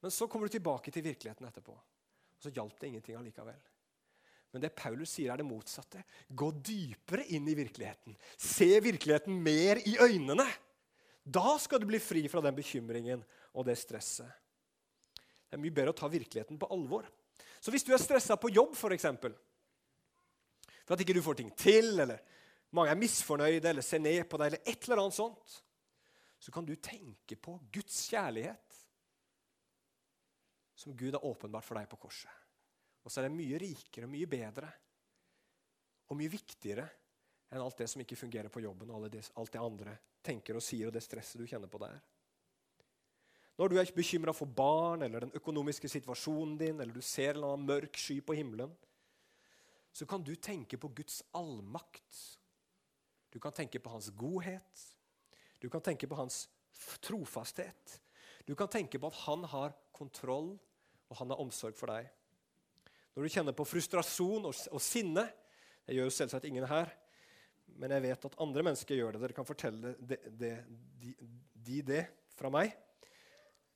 Men 0.00 0.10
så 0.14 0.28
kommer 0.28 0.46
du 0.46 0.56
tilbake 0.56 0.90
til 0.90 1.04
virkeligheten 1.04 1.48
etterpå. 1.48 1.72
Og 1.72 2.42
så 2.42 2.52
hjalp 2.54 2.78
det 2.80 2.88
ingenting 2.88 3.16
allikevel. 3.18 3.58
Men 4.52 4.64
det 4.64 4.72
Paulus 4.76 5.12
sier, 5.12 5.32
er 5.32 5.40
det 5.40 5.46
motsatte. 5.46 6.00
Gå 6.28 6.50
dypere 6.64 7.26
inn 7.36 7.48
i 7.50 7.56
virkeligheten. 7.58 8.16
Se 8.40 8.70
virkeligheten 8.80 9.36
mer 9.44 9.80
i 9.84 9.98
øynene. 10.00 10.46
Da 11.28 11.58
skal 11.60 11.82
du 11.82 11.88
bli 11.90 12.00
fri 12.00 12.24
fra 12.32 12.40
den 12.44 12.56
bekymringen 12.56 13.24
og 13.52 13.66
det 13.68 13.76
stresset. 13.76 14.30
Det 15.48 15.56
er 15.56 15.60
mye 15.60 15.74
bedre 15.74 15.92
å 15.92 15.98
ta 15.98 16.08
virkeligheten 16.12 16.60
på 16.60 16.68
alvor. 16.72 17.04
Så 17.60 17.72
hvis 17.72 17.84
du 17.84 17.92
er 17.92 18.00
stressa 18.00 18.36
på 18.40 18.50
jobb, 18.52 18.74
f.eks. 18.76 19.06
For, 19.20 19.36
for 20.84 20.96
at 20.96 21.04
ikke 21.04 21.16
du 21.16 21.24
får 21.24 21.40
ting 21.40 21.52
til, 21.56 21.92
eller 22.00 22.20
mange 22.76 22.92
er 22.92 23.00
misfornøyde 23.00 23.68
eller 23.70 23.84
ser 23.84 24.00
ned 24.04 24.24
på 24.28 24.40
deg, 24.40 24.52
eller 24.52 24.72
et 24.72 24.88
eller 24.88 25.04
annet 25.04 25.16
sånt, 25.16 25.58
så 26.38 26.54
kan 26.54 26.64
du 26.64 26.74
tenke 26.76 27.36
på 27.36 27.56
Guds 27.74 28.04
kjærlighet 28.08 28.82
som 30.78 30.94
Gud 30.96 31.16
har 31.16 31.24
åpenbart 31.26 31.66
for 31.66 31.80
deg 31.80 31.88
på 31.90 31.98
korset. 32.06 32.30
Og 33.04 33.12
så 33.12 33.20
er 33.20 33.28
det 33.28 33.36
mye 33.38 33.60
rikere 33.60 34.08
og 34.08 34.12
mye 34.12 34.28
bedre 34.30 34.68
og 36.08 36.16
mye 36.18 36.32
viktigere 36.32 36.86
enn 37.48 37.62
alt 37.64 37.80
det 37.80 37.88
som 37.88 38.02
ikke 38.02 38.18
fungerer 38.18 38.52
på 38.52 38.60
jobben, 38.60 38.90
og 38.92 39.06
alt 39.08 39.52
det 39.52 39.60
andre 39.60 39.94
tenker 40.24 40.58
og 40.58 40.64
sier, 40.64 40.88
og 40.88 40.94
det 40.94 41.04
stresset 41.04 41.40
du 41.40 41.46
kjenner 41.48 41.70
på 41.70 41.80
der. 41.80 41.96
Når 43.58 43.72
du 43.72 43.78
er 43.80 43.90
bekymra 43.94 44.34
for 44.36 44.46
barn 44.46 45.02
eller 45.02 45.24
den 45.24 45.34
økonomiske 45.34 45.88
situasjonen 45.90 46.58
din, 46.60 46.80
eller 46.80 46.94
du 46.94 47.02
ser 47.02 47.34
en 47.34 47.48
annen 47.48 47.66
mørk 47.66 47.96
sky 47.98 48.20
på 48.22 48.36
himmelen, 48.38 48.74
så 49.92 50.06
kan 50.06 50.22
du 50.22 50.34
tenke 50.36 50.78
på 50.78 50.90
Guds 50.94 51.22
allmakt. 51.34 52.20
Du 53.32 53.40
kan 53.42 53.52
tenke 53.52 53.80
på 53.82 53.90
hans 53.90 54.12
godhet. 54.14 54.84
Du 55.58 55.66
kan 55.72 55.82
tenke 55.82 56.06
på 56.06 56.20
hans 56.20 56.44
trofasthet. 57.02 57.98
Du 58.46 58.54
kan 58.54 58.70
tenke 58.70 59.00
på 59.00 59.10
at 59.10 59.18
han 59.24 59.42
har 59.50 59.74
kontroll 59.92 60.54
og 61.08 61.18
han 61.18 61.32
har 61.32 61.42
omsorg 61.42 61.74
for 61.76 61.90
deg. 61.90 62.06
Når 63.18 63.26
du 63.26 63.34
kjenner 63.34 63.54
på 63.58 63.64
frustrasjon 63.66 64.44
og, 64.46 64.58
og 64.70 64.78
sinne 64.78 65.24
Det 65.82 65.96
gjør 65.96 66.06
jo 66.06 66.12
selvsagt 66.14 66.44
ingen 66.46 66.66
her, 66.70 66.92
men 67.80 67.90
jeg 67.90 68.02
vet 68.04 68.26
at 68.28 68.34
andre 68.44 68.62
mennesker 68.62 68.94
gjør 68.94 69.16
det. 69.16 69.20
Dere 69.22 69.34
kan 69.34 69.46
fortelle 69.48 69.94
det, 69.98 70.18
det, 70.38 70.50
de, 71.00 71.14
de, 71.66 71.78
det 71.88 72.02
fra 72.36 72.50
meg. 72.52 72.74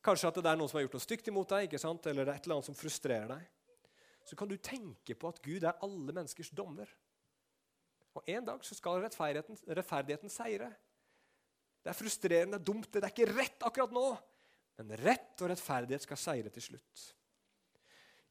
Kanskje 0.04 0.28
at 0.28 0.38
det 0.38 0.50
er 0.50 0.60
noen 0.60 0.68
som 0.70 0.76
har 0.78 0.84
gjort 0.84 0.94
noe 0.98 1.04
stygt 1.04 1.30
imot 1.32 1.54
deg, 1.54 1.66
ikke 1.66 1.80
sant? 1.80 2.06
eller 2.10 2.28
det 2.28 2.34
er 2.34 2.38
et 2.38 2.46
eller 2.46 2.58
annet 2.58 2.68
som 2.68 2.76
frustrerer 2.76 3.32
deg. 3.32 3.48
Så 4.28 4.38
kan 4.38 4.50
du 4.50 4.54
tenke 4.60 5.16
på 5.18 5.30
at 5.32 5.40
Gud 5.42 5.64
er 5.64 5.80
alle 5.88 6.14
menneskers 6.20 6.52
dommer. 6.54 6.92
Og 8.12 8.28
En 8.28 8.46
dag 8.46 8.68
så 8.68 8.76
skal 8.76 9.00
rettferdigheten, 9.02 9.58
rettferdigheten 9.72 10.34
seire. 10.36 10.68
Det 11.82 11.90
er 11.90 11.98
frustrerende, 11.98 12.60
det 12.60 12.60
er 12.60 12.68
dumt, 12.68 12.92
det 12.92 13.02
er 13.02 13.10
ikke 13.10 13.32
rett 13.32 13.66
akkurat 13.66 13.96
nå. 13.96 14.06
Men 14.78 14.94
rett 15.00 15.42
og 15.42 15.50
rettferdighet 15.50 16.04
skal 16.04 16.20
seire 16.20 16.54
til 16.54 16.68
slutt. 16.68 17.08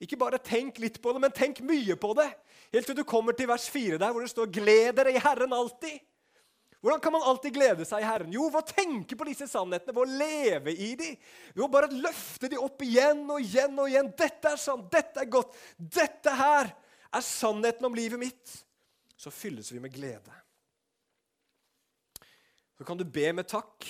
Ikke 0.01 0.17
bare 0.17 0.41
tenk 0.41 0.79
litt 0.81 0.97
på 1.01 1.13
det, 1.13 1.21
men 1.21 1.33
tenk 1.35 1.61
mye 1.65 1.95
på 1.99 2.15
det. 2.17 2.29
Helt 2.73 2.87
til 2.89 2.97
du 2.97 3.03
kommer 3.07 3.35
til 3.37 3.49
vers 3.51 3.67
4, 3.69 3.99
der 4.01 4.13
hvor 4.13 4.23
det 4.25 4.31
står 4.31 4.49
'Gled 4.49 4.95
dere 4.97 5.13
i 5.13 5.21
Herren 5.21 5.53
alltid'. 5.53 5.99
Hvordan 6.81 7.01
kan 7.01 7.13
man 7.13 7.21
alltid 7.21 7.53
glede 7.53 7.85
seg 7.85 8.01
i 8.01 8.07
Herren? 8.09 8.31
Jo, 8.33 8.47
ved 8.49 8.63
å 8.63 8.73
tenke 8.73 9.13
på 9.17 9.25
disse 9.27 9.45
sannhetene, 9.45 9.93
ved 9.93 10.01
å 10.01 10.17
leve 10.17 10.73
i 10.73 10.95
dem. 10.97 11.17
Ved 11.53 11.65
å 11.67 11.69
bare 11.69 11.91
løfte 11.93 12.49
dem 12.49 12.63
opp 12.65 12.81
igjen 12.81 13.21
og 13.29 13.37
igjen 13.43 13.77
og 13.77 13.89
igjen. 13.91 14.09
'Dette 14.17 14.55
er 14.55 14.57
sant, 14.57 14.87
dette 14.89 15.21
er 15.21 15.29
godt, 15.29 15.53
dette 15.77 16.33
her 16.33 16.71
er 17.13 17.21
sannheten 17.21 17.85
om 17.85 17.93
livet 17.93 18.17
mitt.' 18.17 18.55
Så 19.13 19.29
fylles 19.29 19.69
vi 19.69 19.77
med 19.79 19.93
glede. 19.93 20.33
Så 22.73 22.87
kan 22.87 22.97
du 22.97 23.05
be 23.05 23.27
med 23.29 23.45
takk. 23.45 23.85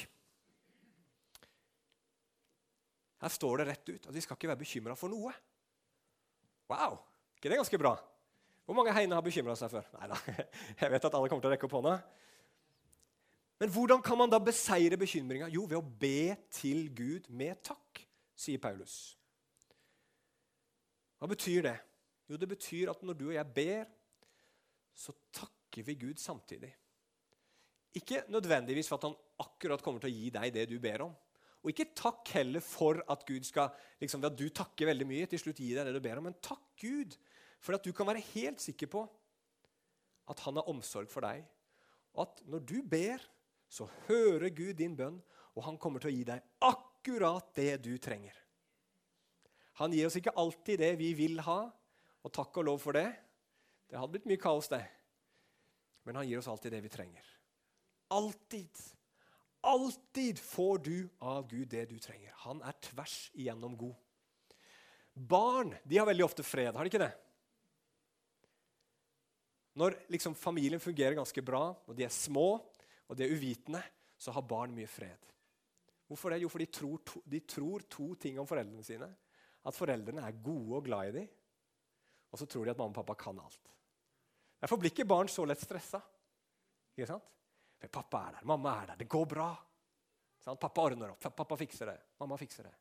Her 3.22 3.32
står 3.32 3.62
det 3.62 3.70
rett 3.70 3.90
ut 3.94 4.08
at 4.10 4.16
vi 4.18 4.26
skal 4.26 4.36
ikke 4.36 4.52
være 4.52 4.64
bekymra 4.66 4.98
for 5.00 5.08
noe. 5.08 5.32
Wow! 6.72 7.02
ikke 7.42 7.50
det 7.50 7.58
ganske 7.58 7.80
bra? 7.82 7.96
Hvor 8.66 8.78
mange 8.78 8.94
Heine 8.94 9.18
har 9.18 9.24
bekymra 9.26 9.56
seg 9.58 9.72
før? 9.74 9.88
Nei 9.98 10.10
da, 10.12 10.18
jeg 10.82 10.92
vet 10.94 11.08
at 11.08 11.16
alle 11.18 11.30
kommer 11.32 11.44
til 11.44 11.50
å 11.50 11.54
rekke 11.56 11.68
opp 11.68 11.78
hånda. 11.80 11.96
Men 13.62 13.72
hvordan 13.74 14.02
kan 14.06 14.18
man 14.18 14.30
da 14.30 14.40
beseire 14.42 14.98
bekymringa? 14.98 15.50
Jo, 15.54 15.66
ved 15.70 15.78
å 15.78 15.86
be 15.86 16.38
til 16.54 16.86
Gud 16.98 17.28
med 17.30 17.60
takk, 17.66 18.04
sier 18.38 18.62
Paulus. 18.62 19.18
Hva 21.22 21.30
betyr 21.30 21.66
det? 21.68 21.76
Jo, 22.30 22.40
det 22.42 22.50
betyr 22.50 22.94
at 22.94 23.02
når 23.06 23.18
du 23.20 23.28
og 23.28 23.36
jeg 23.36 23.54
ber, 23.58 23.90
så 24.98 25.14
takker 25.36 25.86
vi 25.86 25.98
Gud 26.06 26.22
samtidig. 26.22 26.72
Ikke 27.98 28.24
nødvendigvis 28.32 28.90
for 28.90 28.98
at 28.98 29.10
han 29.10 29.18
akkurat 29.44 29.84
kommer 29.84 30.02
til 30.02 30.10
å 30.10 30.16
gi 30.16 30.32
deg 30.34 30.54
det 30.56 30.70
du 30.72 30.78
ber 30.82 31.06
om, 31.10 31.14
og 31.62 31.70
ikke 31.70 31.92
takk 31.98 32.32
heller 32.34 32.64
for 32.66 33.04
at 33.12 33.24
Gud 33.28 33.46
skal, 33.46 33.70
liksom, 34.02 34.24
at 34.26 34.38
du 34.38 34.48
takker 34.50 34.90
veldig 34.90 35.06
mye, 35.06 35.28
til 35.30 35.42
slutt 35.42 35.62
gi 35.62 35.74
deg 35.78 35.86
det 35.86 35.94
du 35.94 36.02
ber 36.04 36.18
om. 36.18 36.26
Men 36.30 36.40
takk 36.42 36.64
Gud 36.82 37.18
for 37.62 37.78
at 37.78 37.86
du 37.86 37.92
kan 37.94 38.10
være 38.10 38.24
helt 38.32 38.64
sikker 38.64 38.90
på 38.90 39.04
at 40.32 40.42
han 40.46 40.58
har 40.58 40.70
omsorg 40.72 41.12
for 41.12 41.26
deg. 41.26 41.44
Og 42.16 42.26
at 42.26 42.42
når 42.50 42.64
du 42.66 42.78
ber, 42.82 43.22
så 43.72 43.88
hører 44.08 44.50
Gud 44.56 44.74
din 44.80 44.98
bønn, 44.98 45.20
og 45.56 45.66
han 45.68 45.78
kommer 45.82 46.02
til 46.02 46.12
å 46.12 46.16
gi 46.16 46.24
deg 46.28 46.48
akkurat 46.66 47.54
det 47.58 47.76
du 47.86 47.94
trenger. 48.02 48.36
Han 49.80 49.94
gir 49.96 50.08
oss 50.08 50.18
ikke 50.20 50.34
alltid 50.38 50.82
det 50.82 50.96
vi 51.00 51.12
vil 51.18 51.40
ha, 51.46 51.62
og 52.22 52.34
takk 52.36 52.58
og 52.62 52.68
lov 52.68 52.82
for 52.84 52.98
det. 52.98 53.08
Det 53.90 54.00
hadde 54.00 54.14
blitt 54.16 54.28
mye 54.30 54.42
kaos, 54.42 54.70
det. 54.72 54.84
Men 56.08 56.20
han 56.20 56.28
gir 56.28 56.42
oss 56.42 56.50
alltid 56.52 56.74
det 56.74 56.82
vi 56.86 56.92
trenger. 56.92 57.30
Alltid. 58.14 58.82
Alltid 59.62 60.40
får 60.40 60.78
du 60.86 60.96
av 61.20 61.48
Gud 61.50 61.68
det 61.70 61.86
du 61.92 61.98
trenger. 62.02 62.34
Han 62.46 62.64
er 62.66 62.78
tvers 62.82 63.30
igjennom 63.38 63.76
god. 63.78 63.96
Barn 65.14 65.76
de 65.84 66.00
har 66.00 66.08
veldig 66.10 66.26
ofte 66.26 66.46
fred, 66.46 66.74
har 66.74 66.86
de 66.86 66.92
ikke 66.92 67.04
det? 67.04 67.12
Når 69.78 69.96
liksom 70.12 70.36
familien 70.36 70.82
fungerer 70.84 71.16
ganske 71.16 71.44
bra, 71.46 71.70
og 71.88 71.96
de 71.96 72.04
er 72.08 72.14
små 72.14 72.60
og 73.12 73.18
de 73.20 73.26
er 73.26 73.34
uvitende, 73.36 73.82
så 74.16 74.32
har 74.32 74.48
barn 74.48 74.72
mye 74.72 74.88
fred. 74.88 75.28
Hvorfor 76.08 76.32
det? 76.32 76.40
Jo, 76.44 76.50
for 76.52 76.64
de 76.64 76.68
tror, 76.72 77.02
to, 77.04 77.20
de 77.28 77.42
tror 77.44 77.84
to 77.92 78.08
ting 78.20 78.40
om 78.40 78.48
foreldrene 78.48 78.84
sine. 78.88 79.10
At 79.68 79.76
foreldrene 79.76 80.24
er 80.24 80.40
gode 80.44 80.78
og 80.80 80.86
glad 80.88 81.10
i 81.10 81.16
dem, 81.20 81.28
og 82.32 82.40
så 82.40 82.48
tror 82.48 82.66
de 82.66 82.72
at 82.72 82.80
mamma 82.80 82.96
og 82.96 83.02
pappa 83.02 83.18
kan 83.20 83.40
alt. 83.44 83.72
Derfor 84.64 84.80
blir 84.80 84.94
ikke 84.94 85.08
barn 85.10 85.28
så 85.32 85.44
lett 85.44 85.60
stressa. 85.60 86.00
Ikke 86.96 87.10
sant? 87.10 87.28
For 87.82 87.90
pappa 87.90 88.28
er 88.28 88.38
der, 88.38 88.48
mamma 88.50 88.76
er 88.82 88.92
der, 88.92 89.02
det 89.02 89.10
går 89.10 89.26
bra. 89.30 89.50
Sånn, 90.42 90.60
pappa 90.62 90.86
ordner 90.86 91.14
opp, 91.14 91.22
pappa 91.22 91.58
fikser 91.58 91.90
det, 91.90 91.98
mamma 92.22 92.38
fikser 92.38 92.68
det. 92.70 92.76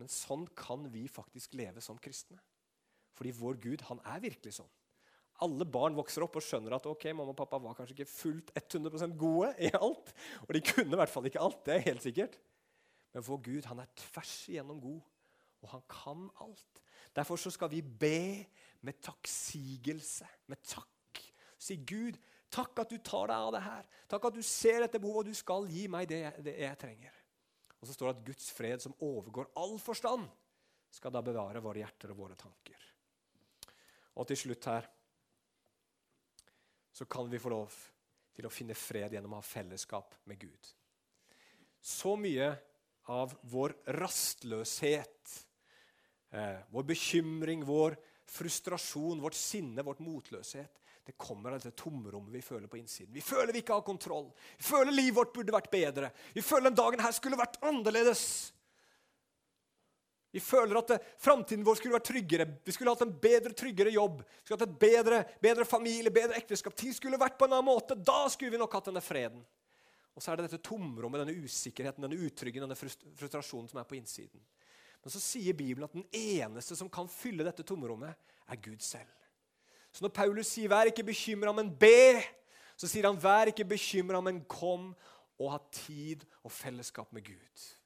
Men 0.00 0.10
sånn 0.10 0.46
kan 0.58 0.88
vi 0.90 1.04
faktisk 1.10 1.54
leve 1.58 1.82
som 1.84 1.98
kristne. 2.02 2.40
Fordi 3.14 3.34
vår 3.36 3.60
Gud 3.62 3.84
han 3.90 4.00
er 4.10 4.24
virkelig 4.24 4.56
sånn. 4.56 4.72
Alle 5.44 5.66
barn 5.66 5.96
vokser 5.98 6.24
opp 6.24 6.38
og 6.38 6.44
skjønner 6.46 6.76
at 6.76 6.86
ok, 6.86 7.08
mamma 7.12 7.34
og 7.34 7.38
pappa 7.38 7.58
var 7.62 7.76
kanskje 7.78 7.96
ikke 7.98 8.10
fullt 8.10 8.52
100% 8.58 9.16
gode 9.18 9.50
i 9.62 9.70
alt. 9.76 10.12
Og 10.46 10.52
de 10.56 10.62
kunne 10.64 10.94
i 10.94 11.00
hvert 11.00 11.12
fall 11.12 11.28
ikke 11.30 11.42
alt. 11.42 11.60
det 11.66 11.76
er 11.76 11.88
helt 11.88 12.04
sikkert. 12.06 12.38
Men 13.14 13.26
vår 13.26 13.42
Gud 13.46 13.68
han 13.70 13.82
er 13.82 13.90
tvers 13.98 14.34
igjennom 14.50 14.80
god, 14.82 15.02
og 15.62 15.72
han 15.76 15.84
kan 15.90 16.26
alt. 16.42 16.82
Derfor 17.14 17.38
så 17.38 17.52
skal 17.54 17.70
vi 17.70 17.82
be 17.82 18.46
med 18.84 18.98
takksigelse, 19.02 20.26
med 20.50 20.62
takk. 20.66 21.20
Si, 21.58 21.76
Gud, 21.86 22.18
Takk 22.54 22.84
at 22.84 22.92
du 22.92 23.00
tar 23.02 23.32
deg 23.32 23.48
av 23.48 23.52
det 23.56 23.62
her. 23.64 23.86
Takk 24.10 24.28
at 24.28 24.36
du 24.36 24.42
ser 24.46 24.84
dette 24.84 25.00
behovet, 25.02 25.26
og 25.26 25.34
du 25.34 25.38
skal 25.38 25.66
gi 25.70 25.88
meg 25.90 26.06
det 26.10 26.20
jeg, 26.20 26.44
det 26.46 26.54
jeg 26.62 26.78
trenger. 26.78 27.16
Og 27.80 27.88
så 27.88 27.96
står 27.96 28.10
det 28.10 28.14
at 28.14 28.26
Guds 28.28 28.50
fred, 28.54 28.82
som 28.84 28.94
overgår 29.02 29.50
all 29.60 29.74
forstand, 29.82 30.28
skal 30.94 31.12
da 31.14 31.24
bevare 31.26 31.62
våre 31.64 31.82
hjerter 31.82 32.12
og 32.14 32.20
våre 32.22 32.36
tanker. 32.38 32.84
Og 34.14 34.28
til 34.30 34.38
slutt 34.38 34.70
her 34.70 34.86
så 36.94 37.08
kan 37.10 37.26
vi 37.26 37.40
få 37.42 37.50
lov 37.50 37.74
til 38.34 38.46
å 38.46 38.52
finne 38.52 38.76
fred 38.78 39.16
gjennom 39.16 39.34
å 39.34 39.40
ha 39.40 39.46
fellesskap 39.46 40.14
med 40.30 40.38
Gud. 40.46 40.70
Så 41.82 42.14
mye 42.18 42.52
av 43.10 43.34
vår 43.50 43.74
rastløshet, 43.98 45.34
eh, 46.30 46.62
vår 46.70 46.86
bekymring, 46.94 47.66
vår 47.66 47.98
frustrasjon, 48.30 49.20
vårt 49.20 49.36
sinne, 49.36 49.82
vårt 49.82 50.00
motløshet, 50.00 50.80
det 51.04 51.16
kommer 51.20 51.52
av 51.52 51.60
dette 51.60 51.76
tomrommet 51.76 52.32
vi 52.32 52.40
føler 52.42 52.68
på 52.70 52.78
innsiden. 52.80 53.12
Vi 53.12 53.20
føler 53.20 53.52
vi 53.52 53.60
ikke 53.60 53.76
har 53.76 53.84
kontroll. 53.84 54.30
Vi 54.56 54.64
føler 54.64 54.94
livet 54.94 55.18
vårt 55.18 55.34
burde 55.36 55.52
vært 55.52 55.70
bedre. 55.72 56.10
Vi 56.32 56.42
føler 56.42 56.70
den 56.70 56.78
dagen 56.78 57.02
her 57.04 57.12
skulle 57.12 57.36
vært 57.36 57.58
annerledes. 57.60 58.22
Vi 60.34 60.40
føler 60.42 60.80
at 60.80 60.94
framtiden 61.22 61.62
vår 61.62 61.76
skulle 61.78 61.94
vært 61.94 62.08
tryggere. 62.08 62.46
Vi 62.64 62.72
skulle 62.74 62.90
hatt 62.90 63.04
en 63.04 63.12
bedre, 63.22 63.52
tryggere 63.54 63.92
jobb. 63.94 64.22
Vi 64.24 64.46
skulle 64.46 64.58
hatt 64.58 64.70
et 64.72 64.80
bedre, 64.80 65.20
bedre 65.44 65.66
familie, 65.68 66.10
bedre 66.10 66.40
ekteskap. 66.40 66.74
Ting 66.74 66.96
skulle 66.96 67.20
vært 67.20 67.36
på 67.38 67.46
en 67.46 67.54
annen 67.54 67.68
måte. 67.68 67.94
Da 67.94 68.24
skulle 68.32 68.50
vi 68.56 68.58
nok 68.58 68.74
hatt 68.74 68.88
denne 68.88 69.04
freden. 69.04 69.44
Og 70.14 70.22
så 70.24 70.32
er 70.32 70.40
det 70.40 70.48
dette 70.48 70.64
tomrommet, 70.64 71.20
denne 71.22 71.44
usikkerheten, 71.44 72.02
denne 72.06 72.18
utryggen, 72.26 72.64
denne 72.64 72.78
frustrasjonen 72.78 73.70
som 73.70 73.78
er 73.82 73.86
på 73.86 73.98
innsiden. 73.98 74.42
Men 75.04 75.12
så 75.12 75.20
sier 75.20 75.54
Bibelen 75.54 75.84
at 75.86 75.94
den 75.94 76.06
eneste 76.16 76.78
som 76.78 76.88
kan 76.90 77.10
fylle 77.12 77.46
dette 77.46 77.66
tomrommet, 77.66 78.16
er 78.48 78.60
Gud 78.62 78.82
selv. 78.84 79.23
Så 79.94 80.02
når 80.02 80.10
Paulus 80.10 80.48
sier 80.50 80.68
'vær 80.68 80.90
ikke 80.90 81.06
bekymra, 81.06 81.52
men 81.52 81.70
be', 81.70 82.22
Så 82.76 82.88
sier 82.88 83.06
han, 83.06 83.16
'Vær 83.16 83.46
ikke 83.46 83.64
bekymra, 83.64 84.20
men 84.20 84.44
kom 84.44 84.96
og 85.38 85.50
ha 85.50 85.58
tid 85.70 86.24
og 86.42 86.50
fellesskap 86.50 87.12
med 87.12 87.22
Gud'. 87.22 87.76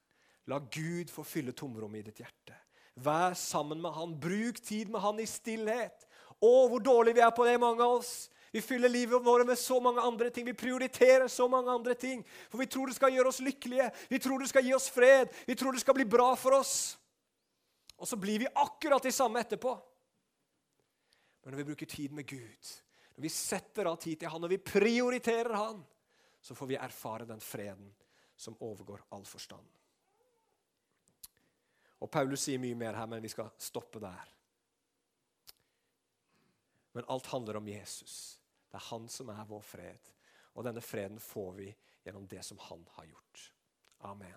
La 0.47 0.59
Gud 0.59 1.11
få 1.13 1.23
fylle 1.23 1.53
tomrommet 1.53 1.99
i 1.99 2.03
ditt 2.03 2.23
hjerte. 2.23 2.57
Vær 2.97 3.35
sammen 3.35 3.83
med 3.83 3.93
Han. 3.93 4.21
Bruk 4.21 4.63
tid 4.65 4.89
med 4.89 5.01
Han 5.01 5.21
i 5.21 5.27
stillhet. 5.27 6.07
Å, 6.41 6.69
hvor 6.71 6.81
dårlig 6.81 7.15
vi 7.15 7.21
er 7.21 7.35
på 7.35 7.45
det, 7.45 7.61
mange 7.61 7.85
av 7.85 7.99
oss. 7.99 8.31
Vi 8.53 8.63
fyller 8.65 8.89
livet 8.89 9.25
vårt 9.25 9.47
med 9.47 9.59
så 9.59 9.77
mange 9.81 10.01
andre 10.01 10.31
ting. 10.31 10.47
Vi 10.47 10.57
prioriterer 10.57 11.29
så 11.29 11.49
mange 11.49 11.71
andre 11.71 11.95
ting. 11.95 12.25
For 12.49 12.59
vi 12.59 12.67
tror 12.67 12.89
det 12.89 12.97
skal 12.97 13.13
gjøre 13.13 13.29
oss 13.29 13.43
lykkelige, 13.45 13.91
vi 14.09 14.19
tror 14.19 14.39
det 14.41 14.49
skal 14.49 14.65
gi 14.65 14.73
oss 14.75 14.89
fred, 14.91 15.29
vi 15.47 15.55
tror 15.55 15.73
det 15.77 15.83
skal 15.83 15.95
bli 15.99 16.09
bra 16.09 16.33
for 16.35 16.57
oss. 16.57 16.97
Og 17.99 18.09
så 18.09 18.17
blir 18.17 18.39
vi 18.39 18.49
akkurat 18.55 19.03
de 19.03 19.13
samme 19.13 19.43
etterpå. 19.43 19.75
Men 21.49 21.55
når 21.55 21.63
vi 21.63 21.65
bruker 21.71 21.87
tid 21.89 22.13
med 22.13 22.27
Gud, 22.29 22.71
når 23.17 23.23
vi 23.25 23.29
setter 23.33 23.89
av 23.89 23.95
tid 23.97 24.19
til 24.21 24.29
Han, 24.29 24.43
når 24.45 24.51
vi 24.53 24.59
prioriterer 24.61 25.55
Han, 25.57 25.79
så 26.45 26.53
får 26.53 26.67
vi 26.69 26.77
erfare 26.77 27.25
den 27.25 27.41
freden 27.41 27.87
som 28.37 28.59
overgår 28.61 29.07
all 29.17 29.25
forstand. 29.25 29.65
Og 32.05 32.11
Paulus 32.13 32.45
sier 32.45 32.61
mye 32.61 32.77
mer 32.77 33.01
her, 33.01 33.09
men 33.09 33.25
vi 33.25 33.31
skal 33.33 33.49
stoppe 33.57 33.97
der. 34.05 34.29
Men 36.93 37.09
alt 37.09 37.33
handler 37.33 37.57
om 37.57 37.73
Jesus. 37.73 38.37
Det 38.69 38.77
er 38.77 38.91
han 38.91 39.09
som 39.09 39.33
er 39.33 39.49
vår 39.49 39.65
fred. 39.65 40.13
Og 40.53 40.69
denne 40.69 40.85
freden 40.85 41.17
får 41.17 41.53
vi 41.63 41.71
gjennom 42.05 42.29
det 42.29 42.45
som 42.45 42.61
han 42.69 42.85
har 42.99 43.09
gjort. 43.09 43.53
Amen. 44.05 44.37